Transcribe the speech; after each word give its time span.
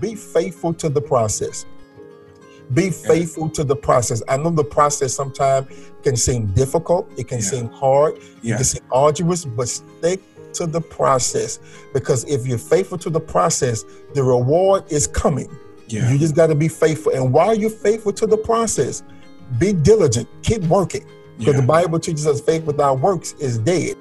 be 0.00 0.14
faithful 0.14 0.72
to 0.74 0.88
the 0.88 1.00
process. 1.00 1.66
Be 2.74 2.90
faithful 2.90 3.48
to 3.50 3.62
the 3.64 3.76
process. 3.76 4.22
I 4.28 4.36
know 4.36 4.50
the 4.50 4.64
process 4.64 5.14
sometimes 5.14 5.68
can 6.02 6.16
seem 6.16 6.46
difficult, 6.46 7.08
it 7.16 7.28
can 7.28 7.38
Yeah. 7.38 7.44
seem 7.44 7.68
hard, 7.68 8.18
it 8.42 8.56
can 8.56 8.64
seem 8.64 8.82
arduous, 8.90 9.44
but 9.44 9.68
stick 9.68 10.20
to 10.54 10.66
the 10.66 10.80
process 10.80 11.58
because 11.92 12.24
if 12.24 12.46
you're 12.46 12.58
faithful 12.58 12.98
to 12.98 13.10
the 13.10 13.20
process, 13.20 13.84
the 14.14 14.22
reward 14.22 14.84
is 14.88 15.06
coming. 15.06 15.48
Yeah. 15.88 16.10
You 16.10 16.18
just 16.18 16.34
got 16.34 16.48
to 16.48 16.54
be 16.54 16.68
faithful. 16.68 17.12
And 17.12 17.32
while 17.32 17.54
you're 17.54 17.70
faithful 17.70 18.12
to 18.14 18.26
the 18.26 18.36
process, 18.36 19.02
be 19.58 19.72
diligent, 19.72 20.28
keep 20.42 20.62
working. 20.64 21.04
Because 21.38 21.54
Yeah. 21.54 21.60
the 21.60 21.66
Bible 21.66 21.98
teaches 22.00 22.26
us 22.26 22.40
faith 22.40 22.64
without 22.64 23.00
works 23.00 23.34
is 23.38 23.58
dead. 23.58 23.96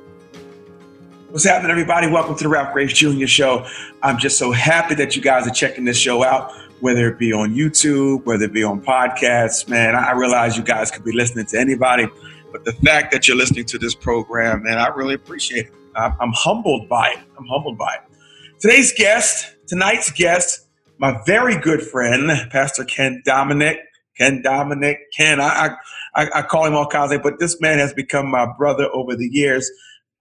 What's 1.36 1.43
happening, 1.43 1.70
everybody? 1.71 2.07
Welcome 2.07 2.38
to 2.38 2.43
the 2.45 2.49
Ralph 2.49 2.71
Graves 2.71 2.93
Jr. 2.93 3.25
Show. 3.25 3.68
I'm 4.01 4.18
just 4.18 4.38
so 4.38 4.54
happy 4.54 4.95
that 4.95 5.18
you 5.18 5.21
guys 5.21 5.46
are 5.46 5.54
checking 5.54 5.83
this 5.83 5.97
show 5.97 6.23
out, 6.23 6.50
whether 6.79 7.10
it 7.10 7.19
be 7.19 7.33
on 7.33 7.54
YouTube, 7.54 8.23
whether 8.23 8.46
it 8.46 8.54
be 8.54 8.64
on 8.64 8.79
podcasts. 8.79 9.68
Man, 9.68 9.97
I 9.97 10.13
realize 10.13 10.55
you 10.55 10.63
guys 10.63 10.91
could 10.91 11.04
be 11.04 11.11
listening 11.11 11.46
to 11.47 11.60
anybody, 11.60 12.07
but 12.54 12.63
the 12.63 12.71
fact 12.71 13.11
that 13.11 13.27
you're 13.27 13.36
listening 13.36 13.65
to 13.65 13.77
this 13.77 13.93
program, 13.93 14.63
man, 14.63 14.77
I 14.77 14.87
really 14.87 15.13
appreciate 15.13 15.65
it. 15.65 15.74
I'm, 15.97 16.32
humbled 16.32 16.87
by 16.87 17.10
it. 17.10 17.19
I'm 17.38 17.47
humbled 17.47 17.77
by 17.77 17.96
it. 17.96 18.18
Today's 18.61 18.93
guest, 18.93 19.57
tonight's 19.68 20.11
guest, 20.11 20.68
my 20.99 21.21
very 21.25 21.57
good 21.60 21.82
friend, 21.82 22.32
Pastor 22.49 22.86
Ken 22.86 23.21
Dominic. 23.25 23.79
Ken 24.18 24.41
Dominic, 24.41 25.11
Ken, 25.11 25.41
I, 25.41 25.75
I, 26.15 26.29
I 26.33 26.41
call 26.43 26.65
him 26.65 26.75
all 26.75 26.88
kinds 26.88 27.11
of, 27.11 27.21
but 27.21 27.39
this 27.39 27.60
man 27.60 27.79
has 27.79 27.93
become 27.93 28.32
my 28.32 28.47
brother 28.57 28.88
over 28.93 29.18
the 29.18 29.27
years. 29.27 29.69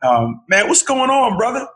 Um, 0.05 0.43
man, 0.49 0.69
what's 0.69 0.83
going 0.83 1.11
on, 1.11 1.37
brother? 1.37 1.67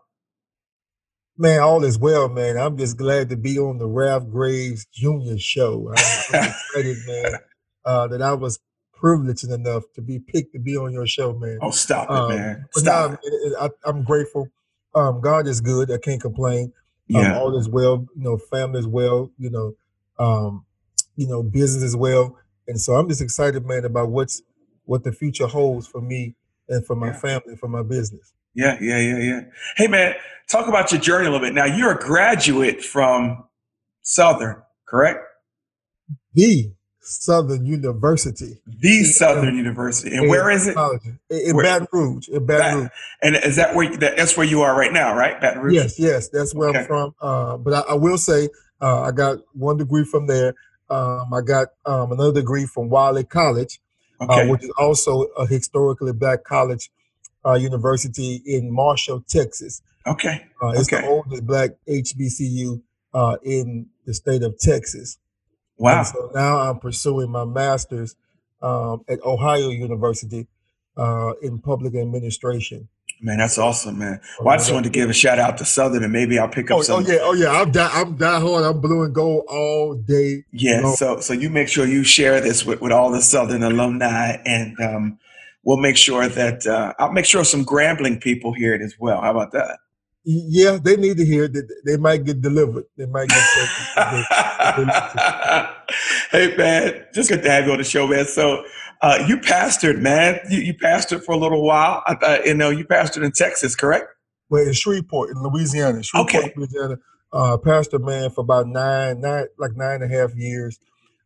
Man, 1.37 1.61
all 1.61 1.85
is 1.85 1.99
well, 1.99 2.29
man. 2.29 2.59
I'm 2.59 2.77
just 2.77 2.97
glad 2.97 3.29
to 3.31 3.37
be 3.37 3.59
on 3.59 3.79
the 3.79 3.87
Ralph 3.87 4.29
Graves 4.29 4.87
Jr. 4.93 5.37
show. 5.39 5.89
I'm, 5.89 5.95
excited, 6.75 6.97
man, 7.07 7.33
uh, 7.85 8.09
that 8.09 8.21
I 8.23 8.35
was 8.35 8.59
privileged 8.93 9.45
enough 9.45 9.85
to 9.95 10.03
be 10.03 10.19
picked 10.19 10.53
to 10.55 10.59
be 10.59 10.77
on 10.77 10.93
your 10.93 11.07
show, 11.07 11.33
man. 11.35 11.59
Oh, 11.63 11.71
stop 11.71 12.11
it, 12.11 12.13
Um, 12.13 12.29
man. 12.37 12.65
Stop 12.75 13.11
now, 13.13 13.17
it. 13.17 13.21
it- 13.23 13.53
it- 13.53 13.55
I, 13.61 13.89
I'm 13.89 14.03
grateful. 14.03 14.49
Um, 14.95 15.21
God 15.21 15.47
is 15.47 15.61
good. 15.61 15.91
I 15.93 15.99
can't 15.99 16.21
complain. 16.21 16.73
Um, 17.15 17.21
Yeah. 17.23 17.39
all 17.39 17.57
is 17.57 17.69
well. 17.69 18.07
You 18.17 18.23
know, 18.23 18.37
family 18.37 18.81
is 18.81 18.87
well. 18.89 19.31
You 19.39 19.51
know, 19.51 19.75
um, 20.19 20.67
you 21.17 21.29
know, 21.29 21.43
business 21.43 21.83
is 21.85 21.97
well. 21.97 22.37
And 22.67 22.81
so 22.81 22.95
I'm 22.97 23.09
just 23.09 23.23
excited, 23.23 23.65
man, 23.65 23.85
about 23.85 24.11
what's 24.11 24.43
what 24.85 25.05
the 25.05 25.13
future 25.13 25.47
holds 25.47 25.87
for 25.87 26.01
me 26.01 26.35
and 26.69 26.85
for 26.87 26.97
my 26.97 27.09
Yeah. 27.09 27.13
family, 27.19 27.57
for 27.57 27.69
my 27.69 27.83
business. 27.83 28.33
Yeah, 28.55 28.77
yeah, 28.81 28.99
yeah, 28.99 29.19
yeah. 29.19 29.41
Hey, 29.77 29.87
man, 29.87 30.15
talk 30.51 30.67
about 30.69 30.91
your 30.93 31.01
journey 31.01 31.27
a 31.27 31.31
little 31.31 31.47
bit. 31.47 31.55
Now, 31.55 31.65
you're 31.67 31.93
a 31.93 31.99
graduate 31.99 32.83
from 32.85 33.45
Southern, 34.03 34.57
correct? 34.87 35.21
The 36.35 36.73
Southern 37.01 37.65
University. 37.67 38.61
The 38.67 39.05
Southern 39.05 39.57
University. 39.57 40.15
And 40.17 40.29
where 40.29 40.51
is 40.51 40.67
it? 40.67 40.77
In, 41.31 41.57
Where- 41.57 41.65
Baton 41.65 41.89
Rouge. 41.93 42.29
In 42.29 42.47
Baton 42.47 42.79
Rouge. 42.83 42.89
And 43.23 43.37
is 43.37 43.57
that 43.57 43.75
where 43.75 43.97
that, 43.99 44.17
that's 44.17 44.37
where 44.37 44.47
you 44.47 44.63
are 44.63 44.77
right 44.77 44.93
now, 44.93 45.17
right? 45.17 45.41
Baton 45.41 45.63
Rouge. 45.63 45.75
Yes, 45.75 45.99
yes, 45.99 46.29
that's 46.29 46.55
where 46.55 46.69
Okay. 46.71 46.81
I'm 46.81 46.87
from. 46.87 47.15
Uh, 47.21 47.57
but 47.57 47.73
I, 47.75 47.93
I 47.93 47.95
will 47.95 48.19
say 48.19 48.49
uh, 48.81 49.03
I 49.03 49.13
got 49.13 49.39
one 49.55 49.77
degree 49.79 50.05
from 50.05 50.27
there. 50.27 50.55
Um, 50.91 51.33
I 51.33 51.41
got 51.43 51.69
um, 51.87 52.13
another 52.13 52.33
degree 52.41 52.67
from 52.67 52.89
Wiley 52.89 53.25
College, 53.25 53.81
Okay. 54.21 54.43
uh, 54.49 54.51
which 54.51 54.65
is 54.65 54.71
also 54.79 55.23
a 55.39 55.47
historically 55.47 56.13
black 56.13 56.45
college 56.45 56.91
uh, 57.47 57.55
university 57.55 58.43
in 58.45 58.71
Marshall, 58.71 59.23
Texas. 59.29 59.81
okay. 60.07 60.45
Uh, 60.63 60.69
it's 60.71 60.93
Okay. 60.93 61.03
the 61.03 61.09
oldest 61.09 61.47
black 61.47 61.71
HBCU 61.89 62.83
uh, 63.15 63.37
in 63.45 63.87
the 64.07 64.13
state 64.15 64.43
of 64.43 64.59
Texas. 64.59 65.19
Wow. 65.77 65.99
And 65.99 66.07
so 66.07 66.31
now 66.35 66.59
I'm 66.59 66.79
pursuing 66.81 67.31
my 67.31 67.45
master's 67.45 68.17
um, 68.61 69.05
at 69.09 69.25
Ohio 69.25 69.69
University 69.69 70.49
uh, 70.97 71.35
in 71.41 71.59
public 71.61 71.95
administration. 71.95 72.89
Man, 73.21 73.39
that's 73.39 73.59
awesome, 73.59 73.99
man. 73.99 74.21
Well, 74.41 74.55
I 74.55 74.59
just 74.59 74.71
wanted 74.73 74.93
to 74.93 74.99
give 74.99 75.11
a 75.11 75.13
shout 75.13 75.39
out 75.41 75.59
to 75.59 75.65
Southern 75.65 76.05
and 76.05 76.13
maybe 76.13 76.39
I'll 76.39 76.49
pick 76.49 76.71
up 76.71 76.79
Oh, 76.79 76.83
some. 76.83 77.05
oh 77.05 77.09
yeah, 77.11 77.19
oh 77.23 77.33
yeah. 77.33 77.51
I'm 77.51 77.73
die, 77.73 77.91
I'm 77.93 78.17
die 78.17 78.39
hard. 78.41 78.65
I'm 78.65 78.81
blue 78.81 79.03
and 79.03 79.13
gold 79.15 79.45
all 79.49 79.95
day. 79.95 80.45
Yeah, 80.53 80.81
No. 80.81 80.95
so 80.95 81.19
so 81.21 81.33
you 81.33 81.51
make 81.51 81.67
sure 81.69 81.85
you 81.87 82.05
share 82.05 82.41
this 82.41 82.65
with, 82.65 82.81
with 82.81 82.93
all 82.93 83.11
the 83.11 83.21
Southern 83.21 83.63
alumni, 83.65 84.37
and 84.47 84.79
um, 84.81 85.19
we'll 85.65 85.79
make 85.79 85.97
sure 85.97 86.29
that 86.29 86.65
uh, 86.67 86.93
I'll 87.01 87.11
make 87.13 87.25
sure 87.25 87.43
some 87.45 87.65
Grambling 87.65 88.21
people 88.21 88.53
hear 88.53 88.73
it 88.75 88.83
as 88.83 88.95
well. 89.01 89.21
How 89.21 89.33
about 89.33 89.51
that? 89.53 89.79
Yeah, 90.25 90.79
they 90.83 90.97
need 90.97 91.17
to 91.17 91.25
hear 91.25 91.49
that 91.49 91.69
they 91.87 91.97
might 91.97 92.23
get 92.25 92.43
delivered. 92.43 92.85
They 92.99 93.07
might 93.07 93.29
get 93.31 93.39
hey 96.31 96.55
man, 96.57 97.05
just 97.15 97.31
good 97.31 97.43
to 97.43 97.51
have 97.51 97.67
you 97.67 97.73
on 97.73 97.79
the 97.79 97.85
show, 97.85 98.07
man. 98.07 98.27
So 98.27 98.63
uh, 99.03 99.25
you 99.29 99.37
pastored, 99.39 100.01
man. 100.01 100.41
You, 100.51 100.61
you 100.61 100.75
pastored 100.75 101.25
for 101.25 101.33
a 101.33 101.37
little 101.39 101.63
while. 101.63 102.03
I, 102.07 102.17
I, 102.23 102.45
you 102.45 102.55
know, 102.55 102.71
you 102.71 102.85
pastored 102.85 103.25
in 103.25 103.33
Texas, 103.33 103.75
correct? 103.77 104.07
well 104.51 104.67
in 104.67 104.73
Shreveport 104.73 105.31
in 105.31 105.43
Louisiana. 105.43 106.03
Shreveport, 106.03 106.35
Okay. 106.45 106.53
Louisiana. 106.57 106.97
Uh, 107.31 107.59
pastor 107.59 107.99
man 107.99 108.31
for 108.31 108.41
about 108.41 108.67
nine, 108.67 109.21
nine, 109.21 109.45
like 109.59 109.77
nine 109.77 110.01
and 110.01 110.11
a 110.11 110.17
half 110.17 110.35
years, 110.35 110.81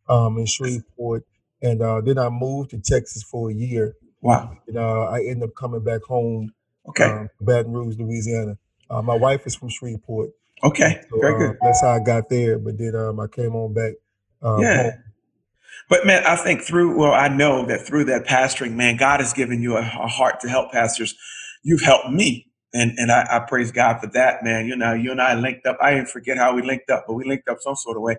um, 0.09 0.37
in 0.37 0.45
Shreveport, 0.45 1.25
and 1.61 1.81
uh, 1.81 2.01
then 2.01 2.17
I 2.17 2.27
moved 2.27 2.71
to 2.71 2.79
Texas 2.79 3.23
for 3.23 3.49
a 3.49 3.53
year. 3.53 3.95
Wow. 4.19 4.57
And 4.67 4.77
uh, 4.77 5.03
I 5.03 5.19
ended 5.19 5.43
up 5.43 5.55
coming 5.55 5.81
back 5.83 6.01
home, 6.03 6.53
Okay. 6.89 7.05
um, 7.05 7.29
Baton 7.39 7.71
Rouge, 7.71 7.95
Louisiana. 7.97 8.57
Uh, 8.89 9.01
my 9.01 9.15
wife 9.15 9.47
is 9.47 9.55
from 9.55 9.69
Shreveport, 9.69 10.31
Okay. 10.63 10.99
so 11.09 11.21
Very 11.21 11.35
uh, 11.35 11.37
good. 11.37 11.57
that's 11.61 11.81
how 11.81 11.91
I 11.91 11.99
got 11.99 12.27
there. 12.29 12.59
But 12.59 12.77
then 12.77 12.93
um, 12.97 13.21
I 13.21 13.27
came 13.27 13.55
on 13.55 13.73
back. 13.73 13.93
Um, 14.41 14.59
Yeah. 14.61 14.83
home. 14.83 15.03
But 15.89 16.05
man, 16.05 16.23
I 16.25 16.35
think 16.35 16.61
through, 16.61 16.97
well, 16.97 17.13
I 17.13 17.27
know 17.27 17.65
that 17.65 17.85
through 17.85 18.05
that 18.05 18.25
pastoring, 18.25 18.73
man, 18.73 18.97
God 18.97 19.19
has 19.19 19.33
given 19.33 19.61
you 19.61 19.75
a, 19.75 19.81
a 19.81 20.07
heart 20.07 20.39
to 20.41 20.49
help 20.49 20.71
pastors. 20.71 21.15
You've 21.63 21.81
helped 21.81 22.09
me. 22.09 22.47
And, 22.75 22.93
and 22.97 23.11
I, 23.11 23.27
I 23.29 23.39
praise 23.47 23.71
God 23.71 23.99
for 23.99 24.07
that, 24.07 24.43
man. 24.43 24.65
You 24.65 24.75
know, 24.75 24.93
you 24.93 25.11
and 25.11 25.21
I 25.21 25.35
linked 25.35 25.67
up. 25.67 25.77
I 25.79 25.93
didn't 25.93 26.09
forget 26.09 26.37
how 26.37 26.55
we 26.55 26.63
linked 26.63 26.89
up, 26.89 27.05
but 27.07 27.13
we 27.13 27.23
linked 27.23 27.47
up 27.47 27.57
some 27.61 27.75
sort 27.75 27.97
of 27.97 28.01
way. 28.01 28.15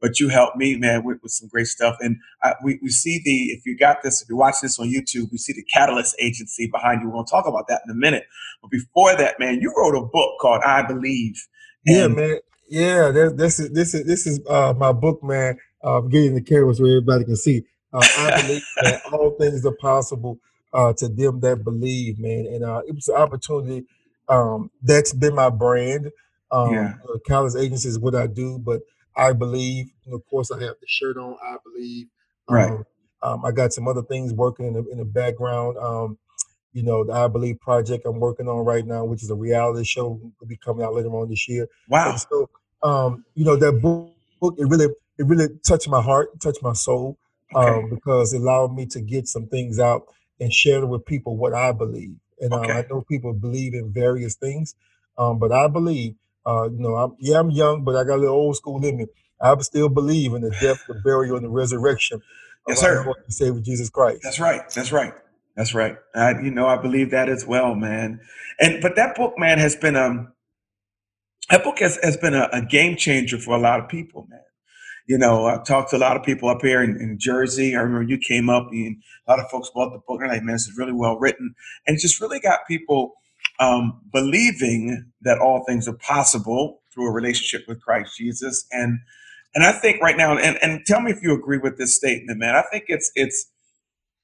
But 0.00 0.20
you 0.20 0.28
helped 0.28 0.56
me, 0.56 0.76
man, 0.76 1.02
with, 1.02 1.18
with 1.22 1.32
some 1.32 1.48
great 1.48 1.66
stuff. 1.66 1.96
And 2.00 2.18
I, 2.42 2.54
we, 2.62 2.78
we 2.82 2.90
see 2.90 3.20
the, 3.24 3.46
if 3.46 3.66
you 3.66 3.76
got 3.76 4.02
this, 4.02 4.22
if 4.22 4.28
you 4.28 4.36
watch 4.36 4.56
this 4.62 4.78
on 4.78 4.86
YouTube, 4.88 5.32
we 5.32 5.38
see 5.38 5.54
the 5.54 5.64
Catalyst 5.74 6.14
Agency 6.20 6.68
behind 6.70 7.00
you. 7.00 7.08
We're 7.08 7.14
going 7.14 7.26
to 7.26 7.30
talk 7.30 7.48
about 7.48 7.66
that 7.68 7.82
in 7.84 7.90
a 7.90 7.98
minute. 7.98 8.24
But 8.62 8.70
before 8.70 9.16
that, 9.16 9.40
man, 9.40 9.60
you 9.60 9.74
wrote 9.76 9.96
a 9.96 10.06
book 10.06 10.38
called 10.40 10.62
I 10.64 10.82
Believe. 10.82 11.34
Yeah, 11.84 12.06
man. 12.06 12.38
Yeah, 12.68 13.10
this 13.10 13.58
is 13.60 13.70
this 13.70 13.94
is 13.94 14.06
this 14.06 14.26
is 14.26 14.40
uh, 14.48 14.74
my 14.76 14.92
book, 14.92 15.22
man. 15.22 15.56
Uh, 15.86 16.00
getting 16.00 16.34
the 16.34 16.42
camera 16.42 16.74
so 16.74 16.84
everybody 16.84 17.24
can 17.24 17.36
see. 17.36 17.62
Uh, 17.92 18.00
I 18.18 18.42
believe 18.46 18.62
that 18.82 19.02
all 19.12 19.30
things 19.38 19.64
are 19.64 19.76
possible 19.76 20.38
uh, 20.72 20.92
to 20.94 21.08
them 21.08 21.40
that 21.40 21.64
believe, 21.64 22.18
man. 22.18 22.46
And 22.46 22.64
uh, 22.64 22.82
it 22.86 22.94
was 22.94 23.08
an 23.08 23.16
opportunity. 23.16 23.86
Um, 24.28 24.70
that's 24.82 25.12
been 25.12 25.34
my 25.34 25.50
brand. 25.50 26.10
Um, 26.50 26.74
Yeah. 26.74 26.94
College 27.28 27.54
agency 27.56 27.88
is 27.88 27.98
what 27.98 28.14
I 28.14 28.26
do, 28.26 28.58
but 28.58 28.80
I 29.16 29.32
believe. 29.32 29.86
And 30.04 30.14
of 30.14 30.26
course, 30.28 30.50
I 30.50 30.60
have 30.60 30.74
the 30.80 30.86
shirt 30.86 31.16
on. 31.16 31.36
I 31.42 31.56
believe. 31.64 32.08
Right. 32.50 32.70
Um, 32.70 32.84
um, 33.22 33.44
I 33.44 33.52
got 33.52 33.72
some 33.72 33.88
other 33.88 34.02
things 34.02 34.32
working 34.32 34.66
in 34.66 34.72
the, 34.74 34.84
in 34.90 34.98
the 34.98 35.04
background. 35.04 35.78
Um, 35.78 36.18
you 36.72 36.82
know, 36.82 37.04
the 37.04 37.12
I 37.12 37.26
Believe 37.28 37.58
project 37.60 38.04
I'm 38.06 38.20
working 38.20 38.48
on 38.48 38.64
right 38.64 38.86
now, 38.86 39.04
which 39.04 39.22
is 39.22 39.30
a 39.30 39.34
reality 39.34 39.84
show, 39.84 40.20
will 40.38 40.46
be 40.46 40.58
coming 40.58 40.84
out 40.84 40.94
later 40.94 41.08
on 41.08 41.30
this 41.30 41.48
year. 41.48 41.68
wow. 41.88 42.10
And 42.10 42.20
so, 42.20 42.50
um, 42.82 43.24
you 43.34 43.44
know, 43.46 43.56
that 43.56 43.80
book, 43.80 44.12
book 44.40 44.56
it 44.58 44.66
really, 44.66 44.88
it 45.18 45.26
really 45.26 45.48
touched 45.66 45.88
my 45.88 46.02
heart, 46.02 46.40
touched 46.40 46.62
my 46.62 46.72
soul, 46.74 47.18
Okay. 47.54 47.68
um, 47.68 47.90
because 47.90 48.34
it 48.34 48.40
allowed 48.42 48.74
me 48.74 48.86
to 48.86 49.00
get 49.00 49.28
some 49.28 49.46
things 49.48 49.78
out 49.78 50.02
and 50.40 50.52
share 50.52 50.86
with 50.86 51.06
people 51.06 51.36
what 51.36 51.54
I 51.54 51.72
believe. 51.72 52.16
And 52.40 52.52
uh, 52.52 52.60
I 52.60 52.84
know 52.90 53.02
people 53.08 53.32
believe 53.32 53.74
in 53.74 53.92
various 53.92 54.34
things, 54.36 54.74
um, 55.18 55.38
but 55.38 55.52
I 55.52 55.68
believe, 55.68 56.14
uh, 56.46 56.68
you 56.70 56.78
know, 56.78 56.96
I'm, 56.96 57.16
yeah, 57.20 57.40
I'm 57.40 57.50
young, 57.50 57.84
but 57.84 57.96
I 57.96 58.04
got 58.04 58.16
a 58.16 58.20
little 58.22 58.34
old 58.36 58.56
school 58.56 58.84
in 58.84 58.98
me. 58.98 59.06
I 59.40 59.56
still 59.60 59.88
believe 59.88 60.34
in 60.34 60.42
the 60.42 60.50
death, 60.50 60.78
the 60.88 60.94
burial, 60.94 61.36
and 61.36 61.44
the 61.44 61.50
resurrection 61.50 62.22
Yes, 62.68 62.80
sir. 62.80 63.04
Lord 63.04 63.18
and 63.24 63.32
Savior 63.32 63.60
Jesus 63.60 63.90
Christ. 63.90 64.22
That's 64.22 64.40
right. 64.40 64.62
That's 64.74 64.92
right. 64.92 65.14
That's 65.56 65.74
right. 65.74 65.96
I, 66.14 66.32
you 66.42 66.50
know, 66.50 66.66
I 66.66 66.76
believe 66.76 67.10
that 67.12 67.28
as 67.28 67.46
well, 67.46 67.74
man. 67.74 68.20
And 68.60 68.82
but 68.82 68.96
that 68.96 69.16
book, 69.16 69.34
man, 69.38 69.58
has 69.58 69.76
been 69.76 69.96
um 69.96 70.32
that 71.50 71.64
book 71.64 71.78
has, 71.80 71.98
has 72.02 72.16
been 72.16 72.34
a, 72.34 72.48
a 72.52 72.62
game 72.62 72.96
changer 72.96 73.38
for 73.38 73.56
a 73.56 73.60
lot 73.60 73.80
of 73.80 73.88
people, 73.88 74.26
man. 74.30 74.40
You 75.06 75.18
know, 75.18 75.46
I've 75.46 75.64
talked 75.64 75.90
to 75.90 75.96
a 75.96 75.98
lot 75.98 76.16
of 76.16 76.24
people 76.24 76.48
up 76.48 76.62
here 76.62 76.82
in, 76.82 77.00
in 77.00 77.18
Jersey. 77.18 77.76
I 77.76 77.80
remember 77.80 78.08
you 78.08 78.18
came 78.18 78.50
up 78.50 78.68
and 78.72 78.96
a 79.26 79.30
lot 79.30 79.40
of 79.40 79.48
folks 79.50 79.70
bought 79.74 79.92
the 79.92 80.00
book 80.06 80.20
and 80.20 80.30
like, 80.30 80.42
man, 80.42 80.54
this 80.54 80.66
is 80.66 80.76
really 80.76 80.92
well 80.92 81.18
written. 81.18 81.54
And 81.86 81.96
it 81.96 82.00
just 82.00 82.20
really 82.20 82.40
got 82.40 82.60
people 82.66 83.14
um, 83.60 84.00
believing 84.12 85.12
that 85.22 85.38
all 85.38 85.64
things 85.64 85.88
are 85.88 85.96
possible 85.96 86.80
through 86.92 87.08
a 87.08 87.12
relationship 87.12 87.66
with 87.68 87.80
Christ 87.82 88.16
Jesus. 88.16 88.66
And 88.72 88.98
and 89.54 89.64
I 89.64 89.72
think 89.72 90.02
right 90.02 90.18
now, 90.18 90.36
and, 90.36 90.58
and 90.62 90.84
tell 90.84 91.00
me 91.00 91.10
if 91.10 91.22
you 91.22 91.34
agree 91.34 91.58
with 91.58 91.78
this 91.78 91.96
statement, 91.96 92.38
man. 92.38 92.54
I 92.54 92.62
think 92.70 92.84
it's 92.88 93.10
it's 93.14 93.46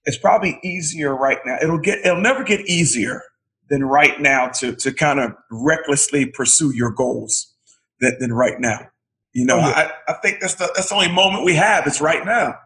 it's 0.05 0.19
probably 0.19 0.59
easier 0.63 1.17
right 1.17 1.39
now. 1.47 1.59
It'll 1.63 1.79
get 1.79 2.01
it'll 2.05 2.21
never 2.21 2.45
get 2.45 2.61
easier 2.69 3.23
than 3.71 3.85
right 3.85 4.21
now 4.21 4.49
to 4.49 4.75
to 4.77 4.93
kind 4.93 5.21
of 5.21 5.33
recklessly 5.51 6.27
pursue 6.27 6.73
your 6.75 6.91
goals 6.91 7.55
than, 8.01 8.17
than 8.21 8.33
right 8.35 8.61
now. 8.61 8.89
You 9.33 9.47
know, 9.47 9.57
oh, 9.57 9.61
yeah. 9.61 9.91
I, 10.09 10.13
I 10.13 10.15
think 10.23 10.41
that's 10.41 10.57
the 10.57 10.71
that's 10.75 10.91
the 10.91 10.95
only 10.95 11.13
moment 11.13 11.45
we 11.45 11.55
have. 11.55 11.87
It's 11.87 12.01
right 12.01 12.25
now. 12.25 12.57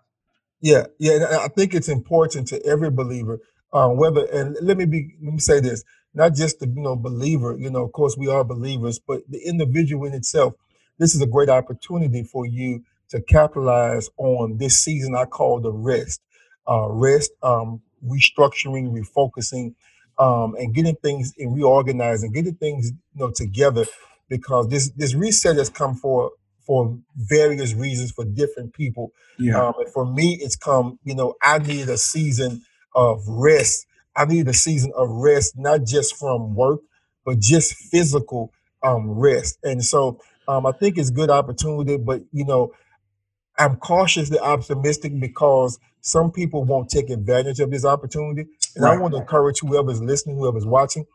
Yeah, 0.60 0.86
yeah. 0.98 1.38
I 1.42 1.48
think 1.48 1.74
it's 1.74 1.88
important 1.88 2.48
to 2.48 2.64
every 2.66 2.90
believer, 2.90 3.40
uh, 3.72 3.88
whether 3.88 4.24
and 4.26 4.56
let 4.62 4.76
me 4.76 4.86
be 4.86 5.14
let 5.22 5.34
me 5.34 5.40
say 5.40 5.60
this, 5.60 5.84
not 6.14 6.34
just 6.34 6.60
the 6.60 6.66
you 6.66 6.82
know 6.82 6.96
believer. 6.96 7.56
You 7.58 7.70
know, 7.70 7.84
of 7.84 7.92
course 7.92 8.16
we 8.16 8.28
are 8.28 8.44
believers, 8.44 8.98
but 8.98 9.22
the 9.28 9.38
individual 9.46 10.06
in 10.06 10.14
itself. 10.14 10.54
This 10.98 11.14
is 11.14 11.22
a 11.22 11.26
great 11.26 11.50
opportunity 11.50 12.24
for 12.24 12.46
you 12.46 12.82
to 13.10 13.20
capitalize 13.22 14.10
on 14.18 14.58
this 14.58 14.78
season. 14.80 15.14
I 15.14 15.26
call 15.26 15.60
the 15.60 15.72
rest, 15.72 16.20
uh, 16.68 16.88
rest, 16.88 17.30
um, 17.42 17.82
restructuring, 18.04 18.92
refocusing, 18.92 19.74
um, 20.18 20.56
and 20.56 20.74
getting 20.74 20.96
things 20.96 21.34
and 21.38 21.54
reorganizing, 21.54 22.32
getting 22.32 22.54
things 22.56 22.90
you 23.14 23.20
know 23.20 23.30
together, 23.30 23.84
because 24.28 24.68
this 24.68 24.90
this 24.96 25.14
reset 25.14 25.56
has 25.56 25.70
come 25.70 25.94
for 25.94 26.32
for 26.66 26.98
various 27.16 27.74
reasons 27.74 28.10
for 28.10 28.24
different 28.24 28.74
people. 28.74 29.12
Yeah. 29.38 29.68
Um, 29.68 29.74
and 29.78 29.88
for 29.88 30.04
me, 30.04 30.38
it's 30.40 30.56
come, 30.56 30.98
you 31.04 31.14
know, 31.14 31.34
I 31.42 31.58
need 31.58 31.88
a 31.88 31.96
season 31.96 32.62
of 32.94 33.22
rest. 33.28 33.86
I 34.16 34.24
need 34.24 34.48
a 34.48 34.52
season 34.54 34.92
of 34.96 35.08
rest, 35.10 35.56
not 35.56 35.84
just 35.84 36.16
from 36.16 36.54
work, 36.54 36.80
but 37.24 37.38
just 37.38 37.74
physical 37.74 38.52
um, 38.82 39.10
rest. 39.10 39.58
And 39.62 39.84
so 39.84 40.20
um, 40.48 40.66
I 40.66 40.72
think 40.72 40.98
it's 40.98 41.10
good 41.10 41.30
opportunity, 41.30 41.96
but 41.96 42.22
you 42.32 42.44
know, 42.44 42.72
I'm 43.58 43.76
cautiously 43.76 44.38
optimistic 44.38 45.18
because 45.18 45.78
some 46.00 46.30
people 46.30 46.64
won't 46.64 46.88
take 46.88 47.10
advantage 47.10 47.60
of 47.60 47.70
this 47.70 47.84
opportunity. 47.84 48.48
And 48.74 48.84
right. 48.84 48.96
I 48.96 49.00
want 49.00 49.14
to 49.14 49.20
encourage 49.20 49.60
whoever's 49.60 50.02
listening, 50.02 50.36
whoever's 50.36 50.66
watching, 50.66 51.06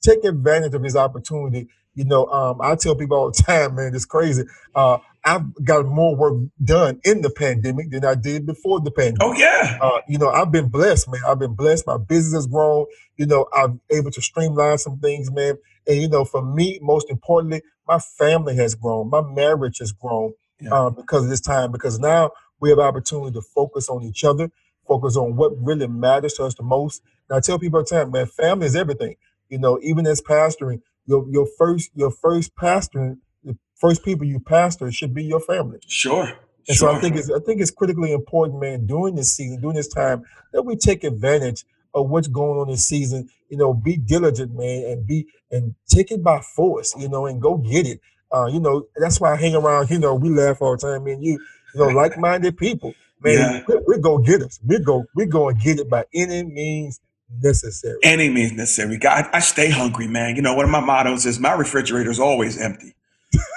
take 0.00 0.24
advantage 0.24 0.74
of 0.74 0.82
this 0.82 0.96
opportunity 0.96 1.68
you 1.98 2.04
know, 2.04 2.26
um, 2.26 2.60
I 2.60 2.76
tell 2.76 2.94
people 2.94 3.16
all 3.16 3.32
the 3.32 3.42
time, 3.46 3.74
man, 3.74 3.92
it's 3.92 4.04
crazy. 4.04 4.44
Uh, 4.72 4.98
I've 5.24 5.64
got 5.64 5.84
more 5.84 6.14
work 6.14 6.34
done 6.62 7.00
in 7.02 7.22
the 7.22 7.28
pandemic 7.28 7.90
than 7.90 8.04
I 8.04 8.14
did 8.14 8.46
before 8.46 8.78
the 8.78 8.92
pandemic. 8.92 9.20
Oh 9.20 9.32
yeah. 9.32 9.78
Uh, 9.82 10.00
you 10.08 10.16
know, 10.16 10.28
I've 10.28 10.52
been 10.52 10.68
blessed, 10.68 11.10
man. 11.10 11.20
I've 11.26 11.40
been 11.40 11.54
blessed. 11.54 11.88
My 11.88 11.98
business 11.98 12.34
has 12.34 12.46
grown. 12.46 12.86
You 13.16 13.26
know, 13.26 13.48
I'm 13.52 13.80
able 13.90 14.12
to 14.12 14.22
streamline 14.22 14.78
some 14.78 15.00
things, 15.00 15.28
man. 15.32 15.58
And 15.88 16.00
you 16.00 16.08
know, 16.08 16.24
for 16.24 16.40
me, 16.40 16.78
most 16.80 17.10
importantly, 17.10 17.62
my 17.88 17.98
family 17.98 18.54
has 18.54 18.76
grown. 18.76 19.10
My 19.10 19.20
marriage 19.20 19.78
has 19.78 19.90
grown 19.90 20.34
yeah. 20.60 20.70
um, 20.70 20.94
because 20.94 21.24
of 21.24 21.30
this 21.30 21.40
time. 21.40 21.72
Because 21.72 21.98
now 21.98 22.30
we 22.60 22.70
have 22.70 22.78
opportunity 22.78 23.32
to 23.32 23.42
focus 23.42 23.88
on 23.88 24.04
each 24.04 24.22
other, 24.22 24.52
focus 24.86 25.16
on 25.16 25.34
what 25.34 25.50
really 25.60 25.88
matters 25.88 26.34
to 26.34 26.44
us 26.44 26.54
the 26.54 26.62
most. 26.62 27.02
And 27.28 27.36
I 27.36 27.40
tell 27.40 27.58
people 27.58 27.80
all 27.80 27.84
the 27.84 27.90
time, 27.90 28.12
man, 28.12 28.26
family 28.26 28.66
is 28.66 28.76
everything. 28.76 29.16
You 29.48 29.58
know, 29.58 29.80
even 29.82 30.06
as 30.06 30.20
pastoring, 30.20 30.82
your 31.08 31.26
your 31.30 31.46
first 31.58 31.90
your 31.94 32.10
first 32.10 32.54
pastor, 32.54 33.16
the 33.42 33.56
first 33.74 34.04
people 34.04 34.26
you 34.26 34.38
pastor 34.38 34.92
should 34.92 35.14
be 35.14 35.24
your 35.24 35.40
family. 35.40 35.78
Sure. 35.88 36.28
And 36.68 36.76
sure. 36.76 36.90
so 36.90 36.96
I 36.96 37.00
think 37.00 37.16
it's 37.16 37.30
I 37.30 37.40
think 37.40 37.60
it's 37.60 37.70
critically 37.70 38.12
important, 38.12 38.60
man, 38.60 38.86
during 38.86 39.16
this 39.16 39.32
season, 39.34 39.60
during 39.60 39.76
this 39.76 39.88
time, 39.88 40.22
that 40.52 40.62
we 40.62 40.76
take 40.76 41.02
advantage 41.02 41.64
of 41.94 42.10
what's 42.10 42.28
going 42.28 42.60
on 42.60 42.68
this 42.68 42.86
season. 42.86 43.28
You 43.48 43.56
know, 43.56 43.72
be 43.72 43.96
diligent, 43.96 44.54
man, 44.54 44.84
and 44.84 45.06
be 45.06 45.26
and 45.50 45.74
take 45.88 46.12
it 46.12 46.22
by 46.22 46.40
force, 46.40 46.94
you 46.98 47.08
know, 47.08 47.26
and 47.26 47.40
go 47.40 47.56
get 47.56 47.86
it. 47.86 48.00
Uh, 48.30 48.46
you 48.46 48.60
know, 48.60 48.86
that's 48.96 49.18
why 49.18 49.32
I 49.32 49.36
hang 49.36 49.54
around, 49.54 49.88
you 49.88 49.98
know, 49.98 50.14
we 50.14 50.28
laugh 50.28 50.60
all 50.60 50.76
the 50.76 50.86
time, 50.86 51.04
man. 51.04 51.22
You, 51.22 51.40
you 51.74 51.80
know, 51.80 51.86
like-minded 51.86 52.58
people. 52.58 52.92
Man, 53.22 53.34
yeah. 53.38 53.62
we, 53.66 53.96
we 53.96 53.98
go 53.98 54.18
get 54.18 54.42
us. 54.42 54.60
We 54.62 54.78
go, 54.80 55.06
we 55.14 55.24
go 55.24 55.48
and 55.48 55.58
get 55.58 55.78
it 55.80 55.88
by 55.88 56.04
any 56.12 56.44
means 56.44 57.00
necessary. 57.30 57.98
Any 58.02 58.28
means 58.28 58.52
necessary. 58.52 58.98
God, 58.98 59.26
I 59.32 59.40
stay 59.40 59.70
hungry, 59.70 60.08
man. 60.08 60.36
You 60.36 60.42
know, 60.42 60.54
one 60.54 60.64
of 60.64 60.70
my 60.70 60.80
mottos 60.80 61.26
is 61.26 61.38
my 61.38 61.52
refrigerator 61.52 62.10
is 62.10 62.20
always 62.20 62.60
empty. 62.60 62.94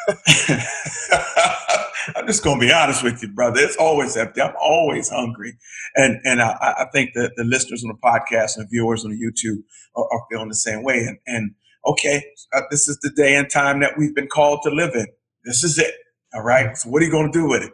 I'm 2.15 2.27
just 2.27 2.43
gonna 2.43 2.59
be 2.59 2.71
honest 2.71 3.03
with 3.03 3.21
you, 3.21 3.29
brother. 3.29 3.59
It's 3.61 3.77
always 3.77 4.17
empty. 4.17 4.41
I'm 4.41 4.55
always 4.59 5.09
hungry, 5.09 5.57
and 5.95 6.19
and 6.23 6.41
I, 6.41 6.51
I 6.79 6.85
think 6.91 7.11
that 7.13 7.33
the 7.37 7.43
listeners 7.43 7.83
on 7.83 7.89
the 7.89 7.97
podcast 8.03 8.57
and 8.57 8.65
the 8.65 8.69
viewers 8.69 9.05
on 9.05 9.11
the 9.11 9.17
YouTube 9.17 9.63
are, 9.95 10.05
are 10.11 10.25
feeling 10.31 10.49
the 10.49 10.55
same 10.55 10.83
way. 10.83 10.99
And 10.99 11.17
and 11.27 11.51
okay, 11.85 12.23
uh, 12.53 12.61
this 12.71 12.87
is 12.87 12.99
the 13.01 13.11
day 13.15 13.35
and 13.35 13.49
time 13.49 13.79
that 13.81 13.93
we've 13.97 14.15
been 14.15 14.27
called 14.27 14.61
to 14.63 14.69
live 14.69 14.95
in. 14.95 15.07
This 15.45 15.63
is 15.63 15.77
it. 15.77 15.93
All 16.33 16.41
right. 16.41 16.75
So 16.77 16.89
what 16.89 17.01
are 17.01 17.05
you 17.05 17.11
to 17.11 17.29
do 17.31 17.47
with 17.47 17.63
it? 17.63 17.71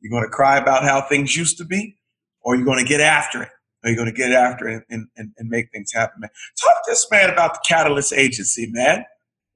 You're 0.00 0.22
to 0.22 0.30
cry 0.30 0.58
about 0.58 0.82
how 0.82 1.02
things 1.02 1.36
used 1.36 1.58
to 1.58 1.64
be, 1.64 1.98
or 2.42 2.56
you're 2.56 2.64
to 2.78 2.88
get 2.88 3.00
after 3.00 3.42
it. 3.42 3.50
Are 3.82 3.90
you 3.90 3.96
going 3.96 4.06
to 4.06 4.14
get 4.14 4.32
after 4.32 4.68
it 4.68 4.84
and, 4.90 5.08
and, 5.16 5.32
and 5.38 5.48
make 5.48 5.70
things 5.72 5.92
happen, 5.92 6.20
man? 6.20 6.30
Talk 6.60 6.84
to 6.86 6.92
us, 6.92 7.06
man, 7.10 7.30
about 7.30 7.54
the 7.54 7.60
Catalyst 7.66 8.12
Agency, 8.12 8.68
man. 8.70 9.04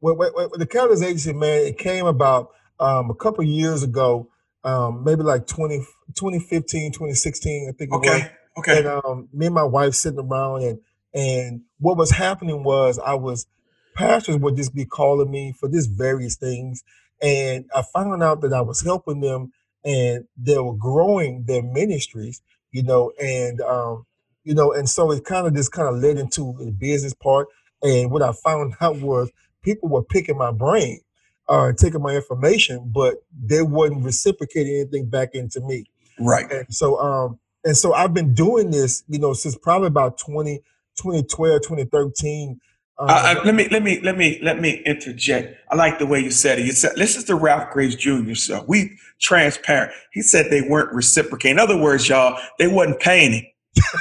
Well, 0.00 0.16
well, 0.16 0.32
well 0.34 0.50
the 0.54 0.66
Catalyst 0.66 1.02
Agency, 1.02 1.32
man, 1.32 1.60
it 1.60 1.78
came 1.78 2.06
about 2.06 2.50
um, 2.80 3.10
a 3.10 3.14
couple 3.14 3.44
years 3.44 3.82
ago, 3.82 4.28
um, 4.64 5.04
maybe 5.04 5.22
like 5.22 5.46
20, 5.46 5.78
2015, 6.14 6.92
2016, 6.92 7.68
I 7.68 7.76
think 7.76 7.92
okay. 7.92 8.08
was. 8.08 8.28
Okay. 8.56 8.78
And 8.78 8.86
um, 8.86 9.28
me 9.32 9.46
and 9.46 9.54
my 9.54 9.64
wife 9.64 9.94
sitting 9.94 10.20
around, 10.20 10.62
and 10.62 10.78
and 11.12 11.62
what 11.78 11.96
was 11.96 12.10
happening 12.10 12.62
was 12.64 12.98
I 12.98 13.14
was 13.14 13.46
pastors 13.94 14.36
would 14.36 14.56
just 14.56 14.74
be 14.74 14.84
calling 14.84 15.30
me 15.30 15.54
for 15.58 15.68
just 15.68 15.90
various 15.90 16.36
things, 16.36 16.84
and 17.20 17.66
I 17.74 17.82
found 17.82 18.22
out 18.22 18.42
that 18.42 18.52
I 18.52 18.60
was 18.60 18.82
helping 18.82 19.20
them, 19.20 19.52
and 19.84 20.26
they 20.36 20.58
were 20.58 20.76
growing 20.76 21.44
their 21.46 21.62
ministries, 21.62 22.42
you 22.70 22.82
know, 22.84 23.12
and 23.20 23.60
um, 23.60 24.06
you 24.44 24.54
know, 24.54 24.72
and 24.72 24.88
so 24.88 25.10
it 25.10 25.24
kind 25.24 25.46
of 25.46 25.54
just 25.54 25.72
kind 25.72 25.88
of 25.88 26.00
led 26.00 26.18
into 26.18 26.54
the 26.58 26.70
business 26.70 27.14
part. 27.14 27.48
And 27.82 28.10
what 28.10 28.22
I 28.22 28.32
found 28.32 28.74
out 28.80 28.96
was 28.96 29.30
people 29.62 29.88
were 29.88 30.04
picking 30.04 30.38
my 30.38 30.52
brain, 30.52 31.00
uh, 31.48 31.72
taking 31.72 32.02
my 32.02 32.14
information, 32.14 32.90
but 32.94 33.16
they 33.42 33.62
wasn't 33.62 34.04
reciprocating 34.04 34.74
anything 34.74 35.08
back 35.08 35.34
into 35.34 35.60
me. 35.60 35.84
Right. 36.20 36.50
And 36.50 36.72
so, 36.72 36.98
um, 37.00 37.38
and 37.64 37.76
so 37.76 37.94
I've 37.94 38.14
been 38.14 38.34
doing 38.34 38.70
this, 38.70 39.02
you 39.08 39.18
know, 39.18 39.32
since 39.32 39.56
probably 39.56 39.88
about 39.88 40.18
20, 40.18 40.58
2012, 40.96 41.62
2013. 41.62 42.60
Uh, 42.96 43.06
uh, 43.08 43.40
let 43.44 43.56
me 43.56 43.66
let 43.70 43.82
me 43.82 44.00
let 44.02 44.16
me 44.16 44.38
let 44.40 44.60
me 44.60 44.80
interject. 44.86 45.56
I 45.68 45.74
like 45.74 45.98
the 45.98 46.06
way 46.06 46.20
you 46.20 46.30
said 46.30 46.60
it. 46.60 46.66
You 46.66 46.70
said 46.70 46.92
this 46.94 47.16
is 47.16 47.24
the 47.24 47.34
Ralph 47.34 47.72
Graves 47.72 47.96
Jr. 47.96 48.34
So 48.34 48.64
we 48.68 48.96
transparent. 49.18 49.92
He 50.12 50.22
said 50.22 50.46
they 50.48 50.62
weren't 50.62 50.92
reciprocating. 50.94 51.56
In 51.56 51.58
other 51.58 51.76
words, 51.76 52.08
y'all, 52.08 52.38
they 52.60 52.68
wasn't 52.68 53.00
paying 53.00 53.32
him. 53.32 53.44